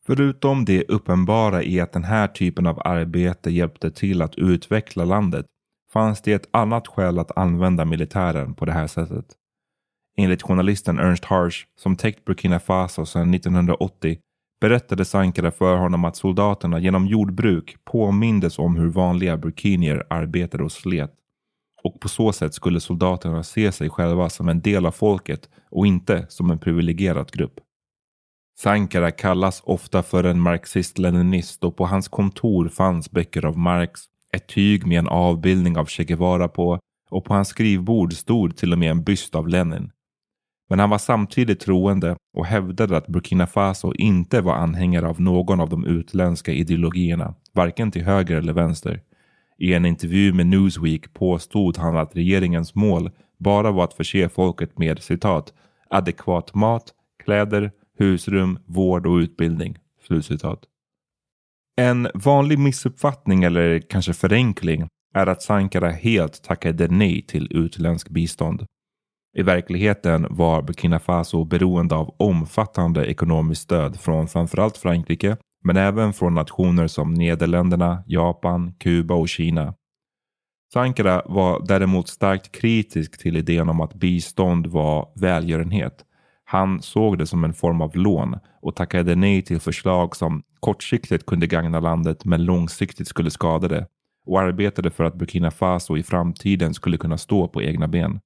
[0.09, 5.47] Förutom det uppenbara i att den här typen av arbete hjälpte till att utveckla landet
[5.93, 9.25] fanns det ett annat skäl att använda militären på det här sättet.
[10.17, 14.19] Enligt journalisten Ernst Harsch, som täckt Burkina Faso sedan 1980,
[14.61, 20.73] berättade Sankara för honom att soldaterna genom jordbruk påmindes om hur vanliga burkinier arbetade och
[20.73, 21.13] slet.
[21.83, 25.87] Och på så sätt skulle soldaterna se sig själva som en del av folket och
[25.87, 27.61] inte som en privilegierad grupp.
[28.61, 34.01] Sankara kallas ofta för en marxist-leninist och på hans kontor fanns böcker av Marx,
[34.33, 36.79] ett tyg med en avbildning av Che Guevara på
[37.11, 39.91] och på hans skrivbord stod till och med en byst av Lenin.
[40.69, 45.61] Men han var samtidigt troende och hävdade att Burkina Faso inte var anhängare av någon
[45.61, 49.01] av de utländska ideologierna, varken till höger eller vänster.
[49.59, 54.79] I en intervju med Newsweek påstod han att regeringens mål bara var att förse folket
[54.79, 55.53] med citat
[55.91, 56.93] adekvat mat,
[57.25, 59.79] kläder, husrum, vård och utbildning.
[60.07, 60.61] Slutcitat.
[61.77, 68.67] En vanlig missuppfattning eller kanske förenkling är att Sankara helt tackade nej till utländsk bistånd.
[69.37, 76.13] I verkligheten var Burkina Faso beroende av omfattande ekonomiskt stöd från framförallt Frankrike, men även
[76.13, 79.75] från nationer som Nederländerna, Japan, Kuba och Kina.
[80.73, 86.05] Sankara var däremot starkt kritisk till idén om att bistånd var välgörenhet.
[86.51, 91.27] Han såg det som en form av lån och tackade nej till förslag som kortsiktigt
[91.27, 93.87] kunde gagna landet men långsiktigt skulle skada det
[94.27, 98.21] och arbetade för att Burkina Faso i framtiden skulle kunna stå på egna ben.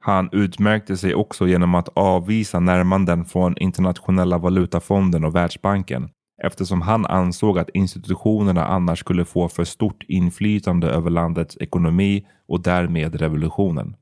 [0.00, 6.08] Han utmärkte sig också genom att avvisa närmanden från Internationella valutafonden och Världsbanken
[6.42, 12.62] eftersom han ansåg att institutionerna annars skulle få för stort inflytande över landets ekonomi och
[12.62, 13.96] därmed revolutionen.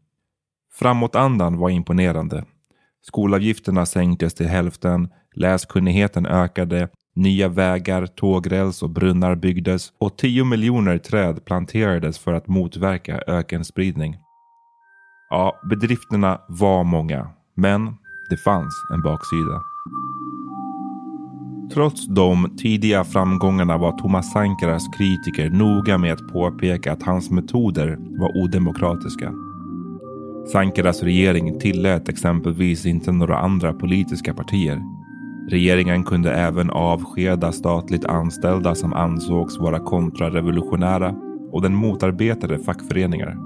[0.73, 2.45] Framåtandan var imponerande.
[3.03, 10.99] Skolavgifterna sänktes till hälften, läskunnigheten ökade, nya vägar, tågräls och brunnar byggdes och 10 miljoner
[10.99, 14.17] träd planterades för att motverka ökenspridning.
[15.31, 17.87] Ja, bedrifterna var många, men
[18.31, 19.63] det fanns en baksida.
[21.75, 27.97] Trots de tidiga framgångarna var Thomas Sankaras kritiker noga med att påpeka att hans metoder
[27.99, 29.48] var odemokratiska.
[30.53, 34.83] Sankaras regering tillät exempelvis inte några andra politiska partier.
[35.51, 41.15] Regeringen kunde även avskeda statligt anställda som ansågs vara kontrarevolutionära
[41.53, 43.37] och den motarbetade fackföreningar.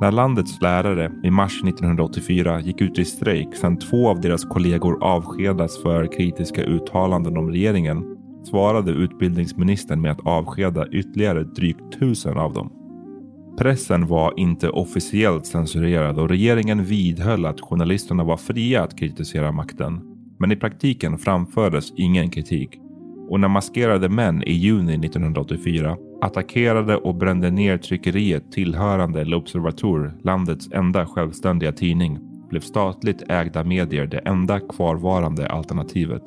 [0.00, 5.04] När landets lärare i mars 1984 gick ut i strejk sedan två av deras kollegor
[5.04, 8.16] avskedats för kritiska uttalanden om regeringen
[8.50, 12.79] svarade utbildningsministern med att avskeda ytterligare drygt tusen av dem.
[13.58, 20.00] Pressen var inte officiellt censurerad och regeringen vidhöll att journalisterna var fria att kritisera makten.
[20.38, 22.80] Men i praktiken framfördes ingen kritik.
[23.28, 30.68] Och när maskerade män i juni 1984 attackerade och brände ner tryckeriet tillhörande L'Observateur, landets
[30.72, 36.22] enda självständiga tidning, blev statligt ägda medier det enda kvarvarande alternativet.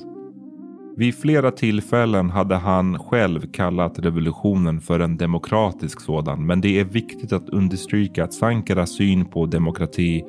[0.97, 6.83] Vid flera tillfällen hade han själv kallat revolutionen för en demokratisk sådan, men det är
[6.83, 10.23] viktigt att understryka att Sankaras syn på demokrati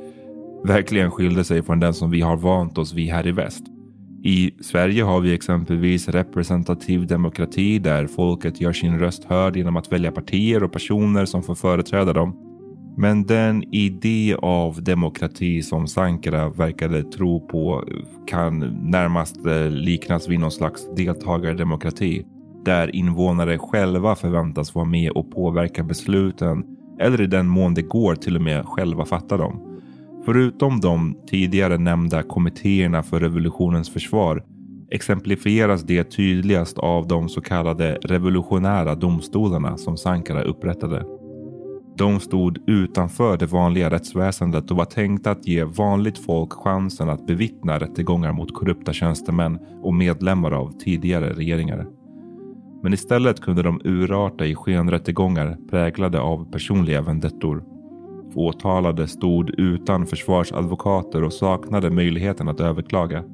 [0.64, 3.64] verkligen skilde sig från den som vi har vant oss vid här i väst.
[4.24, 9.92] I Sverige har vi exempelvis representativ demokrati där folket gör sin röst hörd genom att
[9.92, 12.43] välja partier och personer som får företräda dem.
[12.96, 17.84] Men den idé av demokrati som Sankara verkade tro på
[18.26, 18.58] kan
[18.90, 22.24] närmast eh, liknas vid någon slags deltagardemokrati.
[22.64, 26.64] Där invånare själva förväntas vara med och påverka besluten
[27.00, 29.80] eller i den mån det går till och med själva fatta dem.
[30.24, 34.44] Förutom de tidigare nämnda kommittéerna för revolutionens försvar
[34.90, 41.23] exemplifieras det tydligast av de så kallade revolutionära domstolarna som Sankara upprättade.
[41.96, 47.26] De stod utanför det vanliga rättsväsendet och var tänkta att ge vanligt folk chansen att
[47.26, 51.86] bevittna rättegångar mot korrupta tjänstemän och medlemmar av tidigare regeringar.
[52.82, 57.64] Men istället kunde de urarta i skenrättegångar präglade av personliga vendettor.
[58.34, 63.24] Åtalade stod utan försvarsadvokater och saknade möjligheten att överklaga.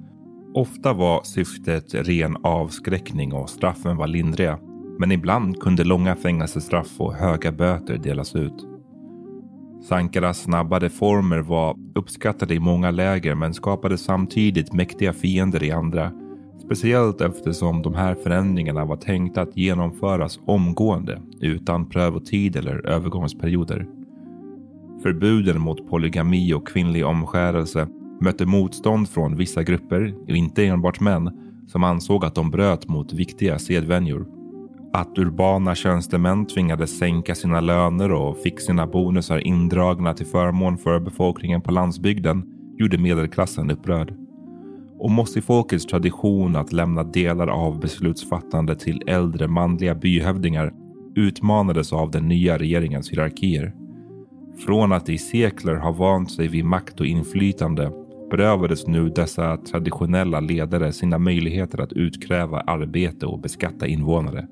[0.54, 4.58] Ofta var syftet ren avskräckning och straffen var lindriga.
[5.00, 8.66] Men ibland kunde långa fängelsestraff och höga böter delas ut.
[9.88, 16.12] Sankaras snabba reformer var uppskattade i många läger men skapade samtidigt mäktiga fiender i andra.
[16.64, 23.86] Speciellt eftersom de här förändringarna var tänkta att genomföras omgående utan prövotid eller övergångsperioder.
[25.02, 27.88] Förbuden mot polygami och kvinnlig omskärelse
[28.20, 31.30] mötte motstånd från vissa grupper, inte enbart män,
[31.66, 34.39] som ansåg att de bröt mot viktiga sedvänjor.
[34.92, 41.00] Att urbana tjänstemän tvingades sänka sina löner och fick sina bonusar indragna till förmån för
[41.00, 42.42] befolkningen på landsbygden
[42.78, 44.14] gjorde medelklassen upprörd.
[44.98, 50.72] och mossifolkets tradition att lämna delar av beslutsfattande till äldre manliga byhövdingar
[51.14, 53.74] utmanades av den nya regeringens hierarkier.
[54.66, 57.92] Från att i sekler ha vant sig vid makt och inflytande
[58.30, 64.46] berövades nu dessa traditionella ledare sina möjligheter att utkräva arbete och beskatta invånare.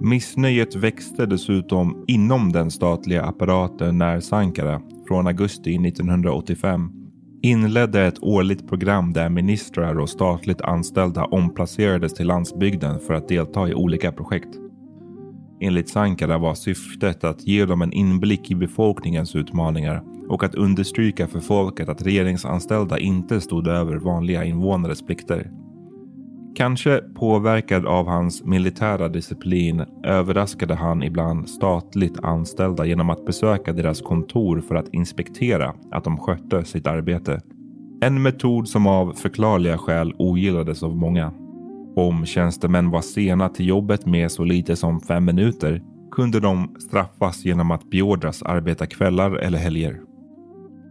[0.00, 6.90] Missnöjet växte dessutom inom den statliga apparaten när Sankara från augusti 1985
[7.42, 13.68] inledde ett årligt program där ministrar och statligt anställda omplacerades till landsbygden för att delta
[13.68, 14.48] i olika projekt.
[15.60, 21.26] Enligt Sankara var syftet att ge dem en inblick i befolkningens utmaningar och att understryka
[21.26, 25.50] för folket att regeringsanställda inte stod över vanliga invånares plikter.
[26.56, 34.00] Kanske påverkad av hans militära disciplin överraskade han ibland statligt anställda genom att besöka deras
[34.00, 37.40] kontor för att inspektera att de skötte sitt arbete.
[38.00, 41.32] En metod som av förklarliga skäl ogillades av många.
[41.96, 47.44] Om tjänstemän var sena till jobbet med så lite som fem minuter kunde de straffas
[47.44, 50.00] genom att beordras arbeta kvällar eller helger.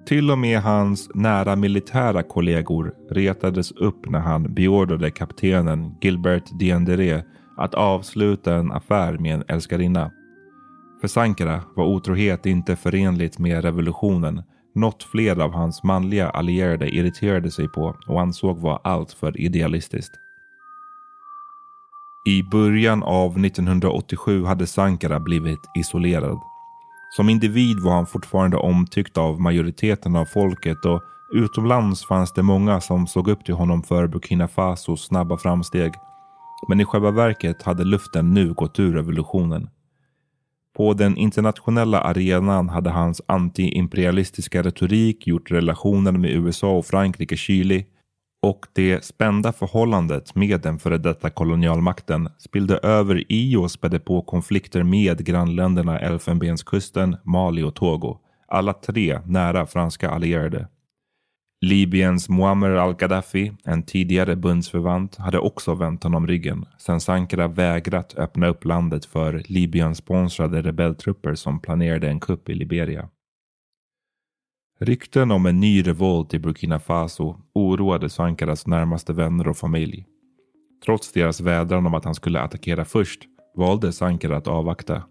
[0.05, 7.23] Till och med hans nära militära kollegor retades upp när han beordrade kaptenen Gilbert Diendere
[7.57, 10.11] att avsluta en affär med en älskarinna.
[11.01, 14.43] För Sankara var otrohet inte förenligt med revolutionen,
[14.75, 20.13] något flera av hans manliga allierade irriterade sig på och ansåg vara alltför idealistiskt.
[22.25, 26.52] I början av 1987 hade Sankara blivit isolerad.
[27.15, 31.01] Som individ var han fortfarande omtyckt av majoriteten av folket och
[31.33, 35.93] utomlands fanns det många som såg upp till honom för Burkina Fasos snabba framsteg.
[36.67, 39.69] Men i själva verket hade luften nu gått ur revolutionen.
[40.77, 47.87] På den internationella arenan hade hans antiimperialistiska retorik gjort relationen med USA och Frankrike kylig
[48.43, 54.21] och det spända förhållandet med den före detta kolonialmakten spillde över i och spädde på
[54.21, 58.17] konflikter med grannländerna Elfenbenskusten, Mali och Togo.
[58.47, 60.67] Alla tre nära franska allierade.
[61.61, 68.47] Libyens Muammar al-Gaddafi, en tidigare bundsförvant, hade också vänt honom ryggen sen Sankara vägrat öppna
[68.47, 73.09] upp landet för Libyen-sponsrade rebelltrupper som planerade en kupp i Liberia.
[74.85, 80.05] Rykten om en ny revolt i Burkina Faso oroade Sankaras närmaste vänner och familj.
[80.85, 83.19] Trots deras vädran om att han skulle attackera först
[83.55, 85.03] valde Sankara att avvakta.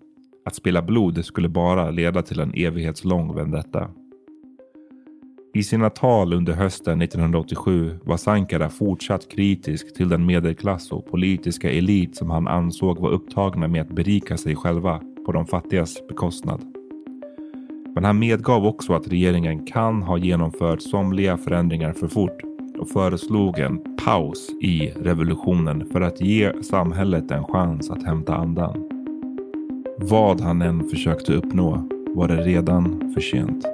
[0.45, 3.91] Att spela blod skulle bara leda till en evighetslång vendetta.
[5.55, 11.71] I sina tal under hösten 1987 var Sankara fortsatt kritisk till den medelklass och politiska
[11.71, 16.72] elit som han ansåg var upptagna med att berika sig själva på de fattigas bekostnad.
[17.95, 22.43] Men han medgav också att regeringen kan ha genomfört somliga förändringar för fort
[22.79, 28.89] och föreslog en paus i revolutionen för att ge samhället en chans att hämta andan.
[29.99, 33.65] Vad han än försökte uppnå var det redan för sent.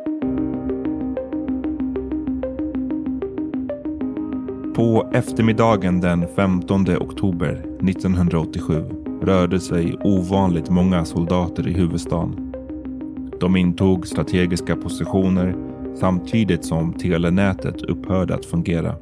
[4.77, 7.53] På eftermiddagen den 15 oktober
[7.89, 8.85] 1987
[9.23, 12.48] rörde sig ovanligt många soldater i huvudstaden
[13.41, 15.57] de intog strategiska positioner
[15.95, 18.95] samtidigt som telenätet upphörde att fungera.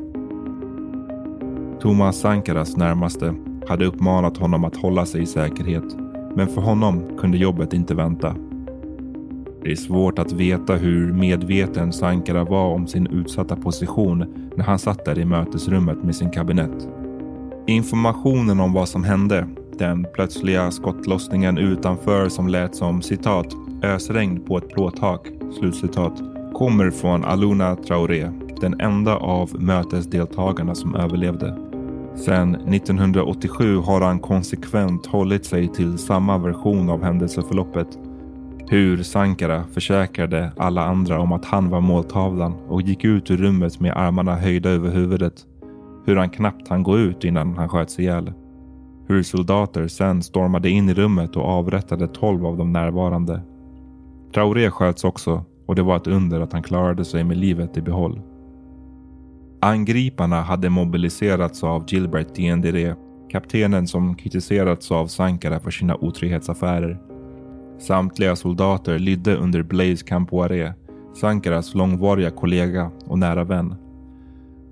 [1.80, 3.34] Thomas Sankaras närmaste
[3.68, 5.96] hade uppmanat honom att hålla sig i säkerhet,
[6.34, 8.36] men för honom kunde jobbet inte vänta.
[9.62, 14.78] Det är svårt att veta hur medveten Sankara var om sin utsatta position när han
[14.78, 16.88] satt där i mötesrummet med sin kabinett.
[17.66, 23.46] Informationen om vad som hände, den plötsliga skottlossningen utanför som lät som citat
[23.82, 26.22] ösregn på ett plåttak, slutcitat,
[26.54, 31.56] kommer från Aluna Traoré, den enda av mötesdeltagarna som överlevde.
[32.14, 37.98] Sedan 1987 har han konsekvent hållit sig till samma version av händelseförloppet.
[38.68, 43.80] Hur Sankara försäkrade alla andra om att han var måltavlan och gick ut ur rummet
[43.80, 45.34] med armarna höjda över huvudet.
[46.06, 48.32] Hur han knappt hann gå ut innan han sköts ihjäl.
[49.08, 53.42] Hur soldater sen stormade in i rummet och avrättade tolv av de närvarande
[54.34, 57.82] Traoré sköts också och det var ett under att han klarade sig med livet i
[57.82, 58.20] behåll.
[59.60, 62.96] Angriparna hade mobiliserats av Gilbert Diendere,
[63.30, 66.98] kaptenen som kritiserats av Sankara för sina otrohetsaffärer.
[67.78, 70.74] Samtliga soldater lydde under Blaise Campoire,
[71.14, 73.74] Sankaras långvariga kollega och nära vän.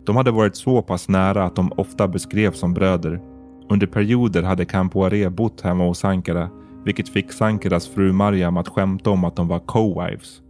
[0.06, 3.20] De hade varit så pass nära att de ofta beskrevs som bröder.
[3.68, 6.50] Under perioder hade Campoire bott hemma hos Sankara
[6.84, 10.40] vilket fick Sankaras fru Mariam att skämta om att de var co-wives.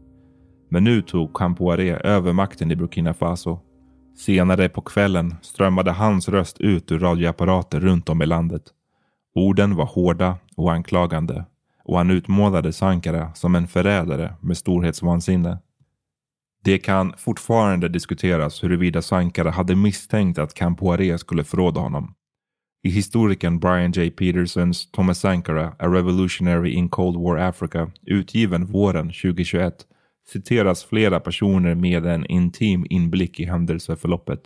[0.68, 3.58] Men nu tog Kampoare över makten i Burkina Faso.
[4.16, 8.62] Senare på kvällen strömmade hans röst ut ur radioapparater runt om i landet.
[9.34, 11.44] Orden var hårda och anklagande
[11.84, 15.58] och han utmålade Sankara som en förrädare med storhetsvansinne.
[16.64, 22.14] Det kan fortfarande diskuteras huruvida Sankara hade misstänkt att Kampoare skulle förråda honom.
[22.86, 24.10] I historikern Brian J.
[24.10, 29.72] Petersons Thomas Sankara, A Revolutionary in Cold War Africa, utgiven våren 2021,
[30.32, 34.40] citeras flera personer med en intim inblick i händelseförloppet.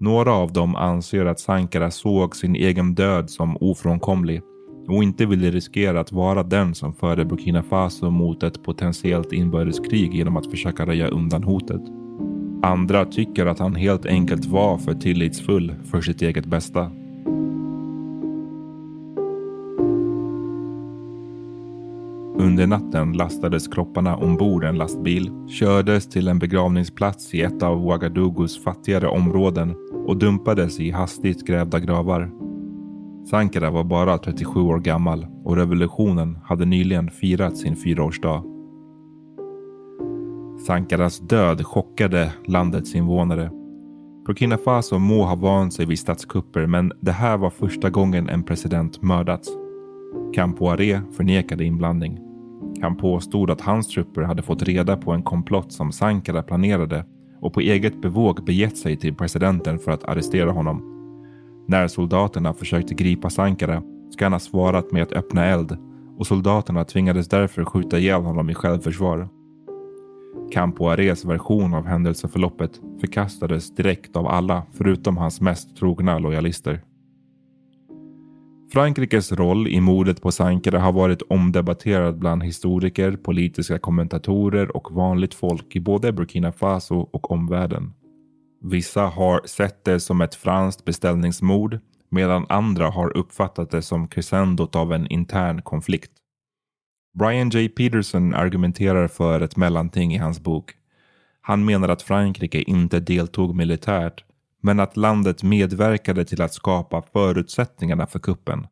[0.00, 4.40] Några av dem anser att Sankara såg sin egen död som ofrånkomlig
[4.88, 10.14] och inte ville riskera att vara den som förde Burkina Faso mot ett potentiellt inbördeskrig
[10.14, 11.82] genom att försöka röja undan hotet.
[12.62, 16.90] Andra tycker att han helt enkelt var för tillitsfull för sitt eget bästa.
[22.40, 28.64] Under natten lastades kropparna ombord en lastbil, kördes till en begravningsplats i ett av Ouagadougous
[28.64, 29.74] fattigare områden
[30.06, 32.30] och dumpades i hastigt grävda gravar.
[33.30, 38.44] Sankara var bara 37 år gammal och revolutionen hade nyligen firat sin fyraårsdag.
[40.66, 43.50] Sankaras död chockade landets invånare.
[44.26, 48.42] Burkina Faso må ha vant sig vid statskupper men det här var första gången en
[48.42, 49.48] president mördats.
[50.34, 52.27] Campoare förnekade inblandning.
[52.82, 57.04] Han påstod att hans trupper hade fått reda på en komplott som Sankara planerade
[57.40, 60.94] och på eget bevåg begett sig till presidenten för att arrestera honom.
[61.68, 65.76] När soldaterna försökte gripa Sankara ska han ha svarat med att öppna eld
[66.18, 69.28] och soldaterna tvingades därför skjuta ihjäl honom i självförsvar.
[70.52, 76.80] Campoares version av händelseförloppet förkastades direkt av alla förutom hans mest trogna lojalister.
[78.72, 85.34] Frankrikes roll i mordet på Sankara har varit omdebatterad bland historiker, politiska kommentatorer och vanligt
[85.34, 87.92] folk i både Burkina Faso och omvärlden.
[88.62, 91.78] Vissa har sett det som ett franskt beställningsmord
[92.10, 96.12] medan andra har uppfattat det som crescendot av en intern konflikt.
[97.18, 97.68] Brian J.
[97.68, 100.70] Peterson argumenterar för ett mellanting i hans bok.
[101.40, 104.24] Han menar att Frankrike inte deltog militärt
[104.68, 108.66] men att landet medverkade till att skapa förutsättningarna för kuppen.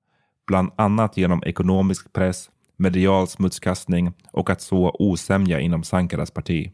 [0.47, 6.72] Bland annat genom ekonomisk press, medial smutskastning och att så osämja inom Sankaras parti.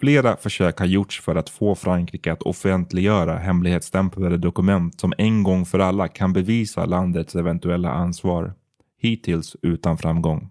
[0.00, 5.66] Flera försök har gjorts för att få Frankrike att offentliggöra hemlighetsstämplade dokument som en gång
[5.66, 8.54] för alla kan bevisa landets eventuella ansvar.
[8.98, 10.50] Hittills utan framgång.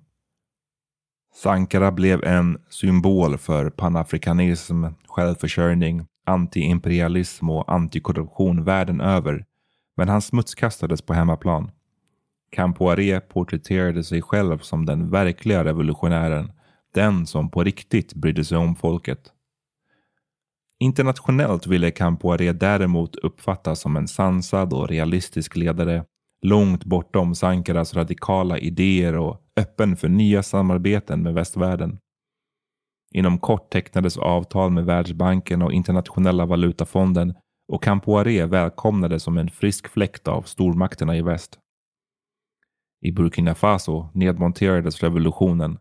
[1.35, 9.45] Sankara blev en symbol för panafrikanism, självförsörjning, antiimperialism och antikorruption världen över,
[9.97, 11.71] men han smutskastades på hemmaplan.
[12.51, 16.51] Campoaré porträtterade sig själv som den verkliga revolutionären,
[16.93, 19.31] den som på riktigt brydde sig om folket.
[20.79, 26.05] Internationellt ville Campoaré däremot uppfattas som en sansad och realistisk ledare,
[26.41, 31.99] långt bortom Sankaras radikala idéer och öppen för nya samarbeten med västvärlden.
[33.15, 37.33] Inom kort tecknades avtal med Världsbanken och Internationella valutafonden
[37.73, 41.59] och Campoire välkomnades som en frisk fläkt av stormakterna i väst.
[43.01, 45.77] I Burkina Faso nedmonterades revolutionen.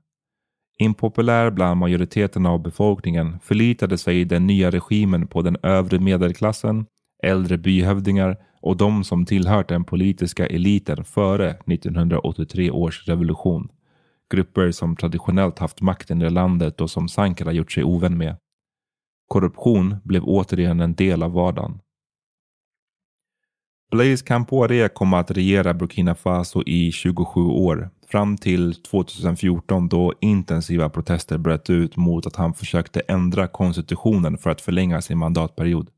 [0.78, 6.86] Impopulär bland majoriteten av befolkningen förlitade sig den nya regimen på den övre medelklassen,
[7.22, 13.68] äldre byhövdingar och de som tillhört den politiska eliten före 1983 års revolution
[14.34, 18.36] grupper som traditionellt haft makten i landet och som Sankara gjort sig ovän med.
[19.28, 21.80] Korruption blev återigen en del av vardagen.
[23.90, 30.88] Blaise Compaoré kom att regera Burkina Faso i 27 år, fram till 2014 då intensiva
[30.88, 35.90] protester bröt ut mot att han försökte ändra konstitutionen för att förlänga sin mandatperiod.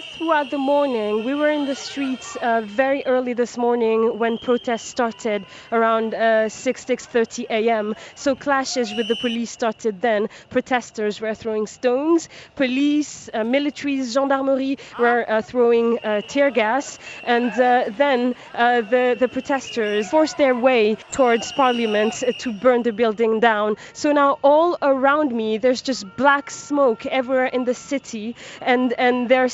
[0.00, 1.24] Throughout the morning.
[1.24, 6.48] We were in the streets uh, very early this morning when protests started around uh,
[6.48, 7.94] 6 6:30 a.m.
[8.14, 10.28] So clashes with the police started then.
[10.50, 12.28] Protesters were throwing stones.
[12.56, 19.28] Police, uh, military, gendarmerie were uh, throwing uh, tear gas, and uh, then the the
[19.28, 23.76] protesters forced their way towards Parliament to burn the building down.
[23.92, 29.28] So now all around me, there's just black smoke everywhere in the city, and and
[29.28, 29.48] there are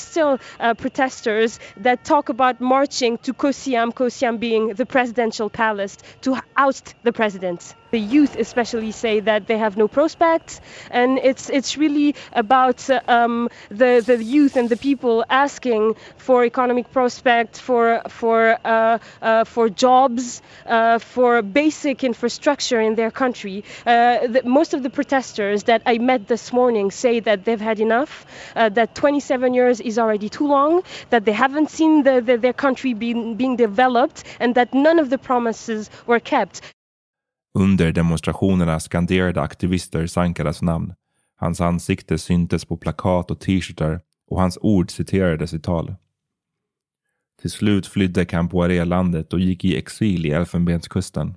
[0.59, 6.95] uh, protesters that talk about marching to Kosiam, Kosiam being the presidential palace, to oust
[7.03, 7.75] the president.
[7.95, 10.59] The youth especially say that they have no prospects,
[10.91, 16.43] and it's it's really about uh, um, the the youth and the people asking for
[16.43, 23.63] economic prospects, for for uh, uh, for jobs, uh, for basic infrastructure in their country.
[23.85, 27.79] Uh, the, most of the protesters that I met this morning say that they've had
[27.79, 28.25] enough,
[28.57, 32.51] uh, that 27 years is already too long, that they haven't seen the, the, their
[32.65, 36.74] country being, being developed, and that none of the promises were kept.
[37.57, 40.93] Under demonstrationerna skanderade aktivister Sankaras namn.
[41.35, 45.95] Hans ansikte syntes på plakat och t-shirtar och hans ord citerades i tal.
[47.41, 51.35] Till slut flydde Campoaré landet och gick i exil i Elfenbenskusten.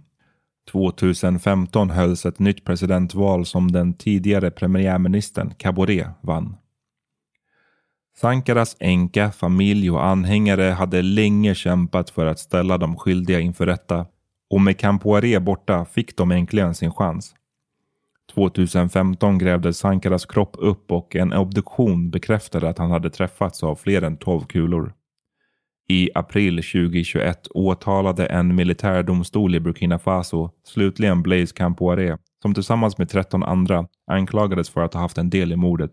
[0.73, 6.57] 2015 hölls ett nytt presidentval som den tidigare premiärministern Caboret vann.
[8.17, 14.07] Sankaras änka, familj och anhängare hade länge kämpat för att ställa de skyldiga inför rätta
[14.51, 17.35] och med Campoaré borta fick de äntligen sin chans.
[18.35, 24.03] 2015 grävdes Sankaras kropp upp och en obduktion bekräftade att han hade träffats av fler
[24.03, 24.93] än 12 kulor.
[25.89, 33.09] I april 2021 åtalade en militärdomstol i Burkina Faso slutligen Blaise Campoaré som tillsammans med
[33.09, 35.93] 13 andra anklagades för att ha haft en del i mordet.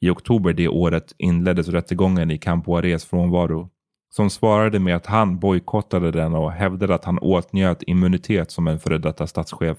[0.00, 3.70] I oktober det året inleddes rättegången i Campoarés frånvaro
[4.14, 8.80] som svarade med att han bojkottade den och hävdade att han åtnjöt immunitet som en
[8.80, 9.78] före detta statschef.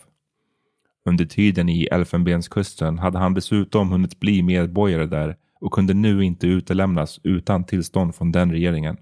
[1.06, 6.48] Under tiden i Elfenbenskusten hade han dessutom hunnit bli medborgare där och kunde nu inte
[6.48, 8.98] utelämnas utan tillstånd från den regeringen.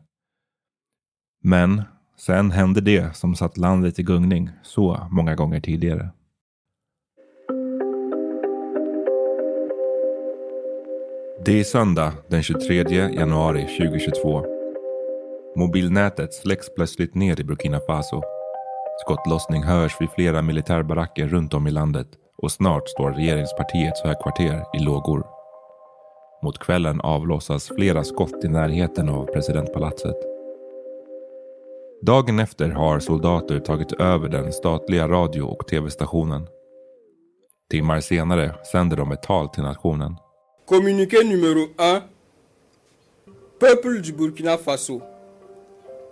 [1.43, 1.81] Men
[2.17, 6.09] sen hände det som satt landet i gungning så många gånger tidigare.
[11.45, 12.75] Det är söndag den 23
[13.13, 14.60] januari 2022.
[15.55, 18.21] Mobilnätet släcks plötsligt ner i Burkina Faso.
[19.05, 24.79] Skottlossning hörs vid flera militärbaracker runt om i landet och snart står regeringspartiets högkvarter i
[24.79, 25.25] lågor.
[26.43, 30.15] Mot kvällen avlossas flera skott i närheten av presidentpalatset.
[32.01, 36.47] Dagen efter har soldater tagit över den statliga radio och tv-stationen.
[37.71, 40.15] Timmar senare sänder de ett tal till nationen.
[40.65, 41.63] Kommuniké nummer
[41.97, 42.03] 1.
[43.59, 45.10] Peuple du Burkina Faso.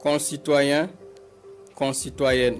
[0.04, 0.90] Concitoyens,
[1.76, 2.60] concitoyennes.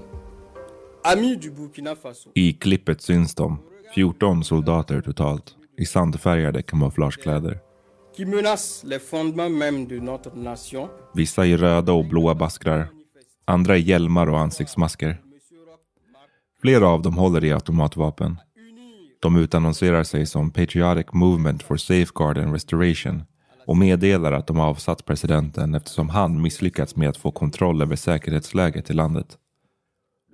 [1.04, 2.30] Amis du Burkina Faso.
[2.36, 3.58] I klippet syns de,
[3.96, 7.60] 14 soldater totalt, i sandfärgade kamouflagekläder.
[8.16, 10.90] Qui menace les fondements même de notre nation.
[11.16, 12.88] Vissa i röda och blåa baskrar,
[13.46, 15.22] andra i hjälmar och ansiktsmasker.
[16.62, 18.38] Flera av dem håller i automatvapen.
[19.22, 23.24] De utannonserar sig som Patriotic Movement for Safeguard and Restoration
[23.66, 28.90] och meddelar att de avsatt presidenten eftersom han misslyckats med att få kontroll över säkerhetsläget
[28.90, 29.38] i landet.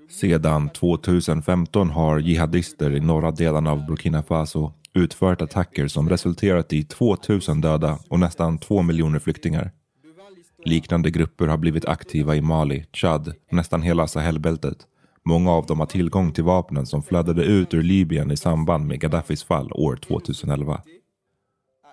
[0.09, 6.83] Sedan 2015 har jihadister i norra delarna av Burkina Faso utfört attacker som resulterat i
[6.83, 9.71] 2000 döda och nästan 2 miljoner flyktingar.
[10.65, 14.77] Liknande grupper har blivit aktiva i Mali, Chad och nästan hela Sahelbältet.
[15.25, 18.99] Många av dem har tillgång till vapnen som flödade ut ur Libyen i samband med
[18.99, 20.81] Gaddafis fall år 2011.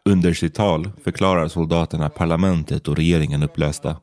[0.04, 3.96] Under sitt tal förklarar soldaterna parlamentet och regeringen upplösta.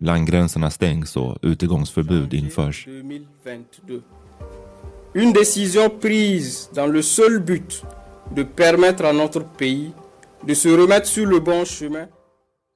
[0.00, 2.84] Landgränserna stängs och utegångsförbud införs.
[2.84, 4.00] 2022.
[5.14, 7.84] Une décision prise dans le seul but
[8.36, 9.90] de permettre à notre pays
[10.46, 12.06] de se remettre sur le bon chemin.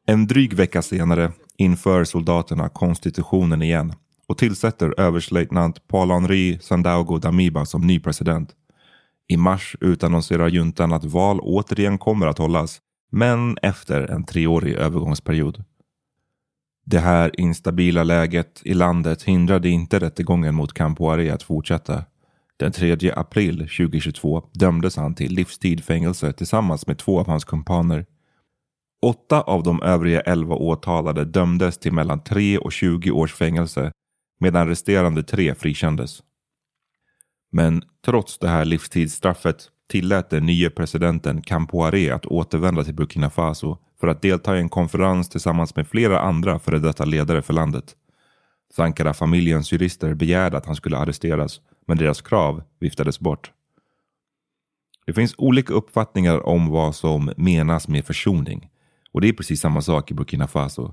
[0.06, 3.94] En dryg vecka senare inför soldaterna konstitutionen igen
[4.26, 8.50] och tillsätter överstelöjtnant Paul-Henri Sandaogo Damiba som ny president.
[9.28, 12.80] I mars utannonserar juntan att val återigen kommer att hållas,
[13.12, 15.64] men efter en treårig övergångsperiod.
[16.84, 22.04] Det här instabila läget i landet hindrade inte rättegången mot Campoare att fortsätta.
[22.56, 28.06] Den 3 april 2022 dömdes han till livstid fängelse tillsammans med två av hans kumpaner.
[29.02, 33.92] Åtta av de övriga elva åtalade dömdes till mellan 3 och 20 års fängelse
[34.40, 36.22] medan resterande tre frikändes.
[37.52, 43.78] Men trots det här livstidsstraffet tillät den nye presidenten Campoaré att återvända till Burkina Faso
[44.00, 47.96] för att delta i en konferens tillsammans med flera andra före detta ledare för landet.
[48.74, 53.52] Sankara-familjens jurister begärde att han skulle arresteras, men deras krav viftades bort.
[55.06, 58.68] Det finns olika uppfattningar om vad som menas med försoning.
[59.12, 60.92] Och det är precis samma sak i Burkina Faso.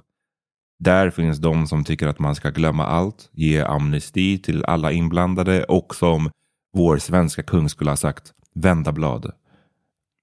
[0.79, 5.63] Där finns de som tycker att man ska glömma allt, ge amnesti till alla inblandade
[5.63, 6.29] och som
[6.73, 9.31] vår svenska kung skulle ha sagt, vända blad.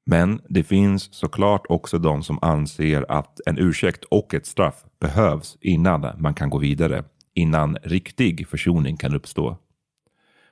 [0.06, 5.56] Men det finns såklart också de som anser att en ursäkt och ett straff behövs
[5.60, 7.04] innan man kan gå vidare.
[7.34, 9.56] Innan riktig försoning kan uppstå.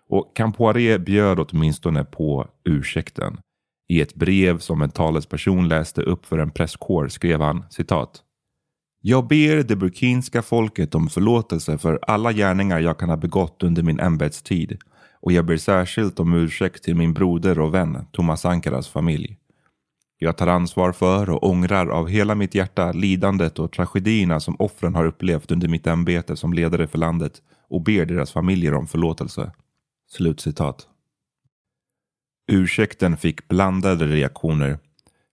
[0.09, 3.39] Och Campoiré bjöd åtminstone på ursäkten.
[3.89, 8.23] I ett brev som en talesperson läste upp för en presskår skrev han citat.
[9.01, 13.83] Jag ber det burkinska folket om förlåtelse för alla gärningar jag kan ha begått under
[13.83, 14.79] min ämbetstid
[15.25, 19.37] och jag ber särskilt om ursäkt till min broder och vän Thomas Ankaras familj.
[20.19, 24.95] Jag tar ansvar för och ångrar av hela mitt hjärta lidandet och tragedierna som offren
[24.95, 29.53] har upplevt under mitt ämbete som ledare för landet och ber deras familjer om förlåtelse.
[30.11, 30.89] Slutcitat.
[32.53, 34.79] Ursäkten fick blandade reaktioner.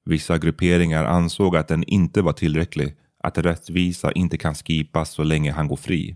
[0.05, 5.51] Vissa grupperingar ansåg att den inte var tillräcklig, att rättvisa inte kan skipas så länge
[5.51, 6.15] han går fri.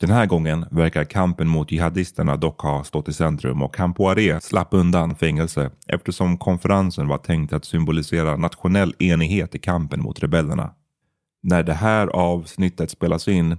[0.00, 4.68] Den här gången verkar kampen mot jihadisterna dock ha stått i centrum och Campoire slapp
[4.70, 10.74] undan fängelse eftersom konferensen var tänkt att symbolisera nationell enighet i kampen mot rebellerna.
[11.42, 13.56] När det här avsnittet spelas in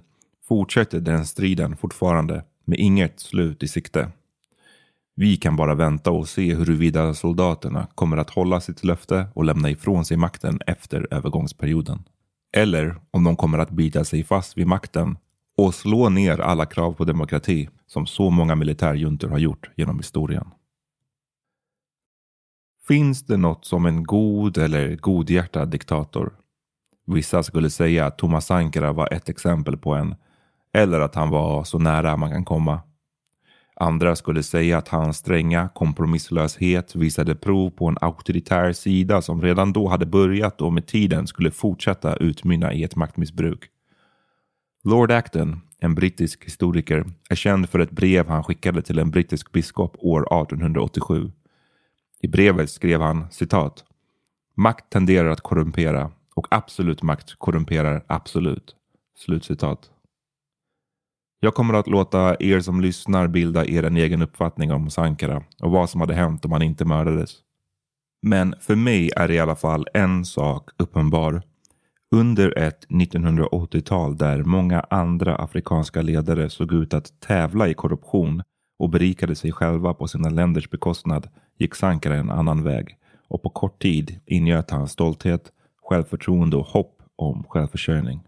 [0.47, 4.11] fortsätter den striden fortfarande med inget slut i sikte.
[5.15, 9.69] Vi kan bara vänta och se huruvida soldaterna kommer att hålla sitt löfte och lämna
[9.69, 12.03] ifrån sig makten efter övergångsperioden.
[12.57, 15.17] Eller om de kommer att bita sig fast vid makten
[15.57, 20.47] och slå ner alla krav på demokrati som så många militärjuntor har gjort genom historien.
[22.87, 26.33] Finns det något som en god eller godhjärtad diktator?
[27.05, 30.15] Vissa skulle säga att Thomas Sankara var ett exempel på en,
[30.73, 32.81] eller att han var så nära man kan komma.
[33.75, 39.73] Andra skulle säga att hans stränga kompromisslöshet visade prov på en auktoritär sida som redan
[39.73, 43.71] då hade börjat och med tiden skulle fortsätta utmynna i ett maktmissbruk.
[44.83, 49.51] Lord Acton, en brittisk historiker, är känd för ett brev han skickade till en brittisk
[49.51, 51.31] biskop år 1887.
[52.21, 53.83] I brevet skrev han citat.
[54.55, 58.75] Makt tenderar att korrumpera och absolut makt korrumperar absolut.
[59.15, 59.91] Slutcitat.
[61.39, 65.71] Jag kommer att låta er som lyssnar bilda er en egen uppfattning om Sankara och
[65.71, 67.31] vad som hade hänt om han inte mördades.
[68.21, 71.41] Men för mig är i alla fall en sak uppenbar.
[72.11, 78.43] Under ett 1980-tal där många andra afrikanska ledare såg ut att tävla i korruption
[78.79, 82.97] och berikade sig själva på sina länders bekostnad gick Sankara en annan väg
[83.27, 85.51] och på kort tid ingöt han stolthet,
[85.89, 88.23] självförtroende och hopp om självförsörjning.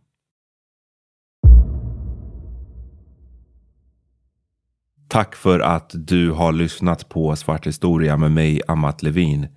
[5.07, 9.47] Tack för att du har lyssnat på Svart historia med mig, Amat Levin.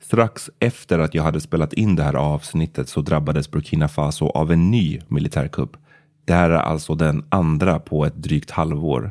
[0.00, 4.52] Strax efter att jag hade spelat in det här avsnittet så drabbades Burkina Faso av
[4.52, 5.76] en ny militärkupp.
[6.24, 9.10] Det här är alltså den andra på ett drygt halvår.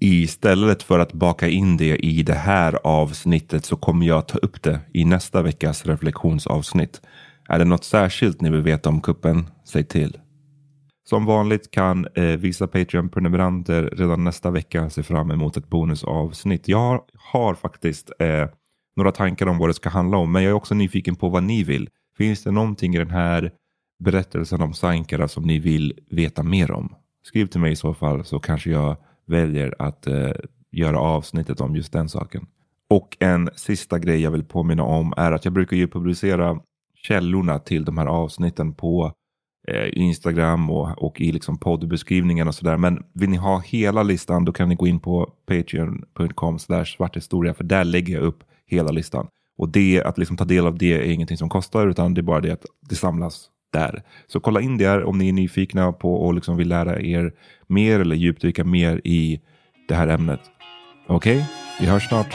[0.00, 4.62] Istället för att baka in det i det här avsnittet så kommer jag ta upp
[4.62, 7.00] det i nästa veckas reflektionsavsnitt.
[7.48, 9.46] Är det något särskilt ni vill veta om kuppen?
[9.64, 10.18] Säg till.
[11.08, 16.68] Som vanligt kan eh, vissa Patreon-prenumeranter redan nästa vecka se fram emot ett bonusavsnitt.
[16.68, 17.00] Jag har,
[17.32, 18.48] har faktiskt eh,
[18.98, 21.42] några tankar om vad det ska handla om, men jag är också nyfiken på vad
[21.42, 21.88] ni vill.
[22.16, 23.52] Finns det någonting i den här
[24.04, 26.94] berättelsen om Sankara som ni vill veta mer om?
[27.22, 28.96] Skriv till mig i så fall så kanske jag
[29.26, 30.30] väljer att eh,
[30.72, 32.46] göra avsnittet om just den saken.
[32.90, 36.60] Och en sista grej jag vill påminna om är att jag brukar ju publicera
[36.94, 39.12] källorna till de här avsnitten på
[39.68, 42.76] Eh, Instagram och, och i liksom poddbeskrivningen och sådär.
[42.76, 47.64] Men vill ni ha hela listan då kan ni gå in på patreon.com svarthistoria för
[47.64, 49.28] där lägger jag upp hela listan.
[49.58, 52.22] Och det, att liksom ta del av det är ingenting som kostar utan det är
[52.22, 54.02] bara det att det samlas där.
[54.26, 57.32] Så kolla in det om ni är nyfikna på och liksom vill lära er
[57.66, 59.40] mer eller djupdyka mer i
[59.88, 60.40] det här ämnet.
[61.06, 61.46] Okej, okay?
[61.80, 62.34] vi hörs snart.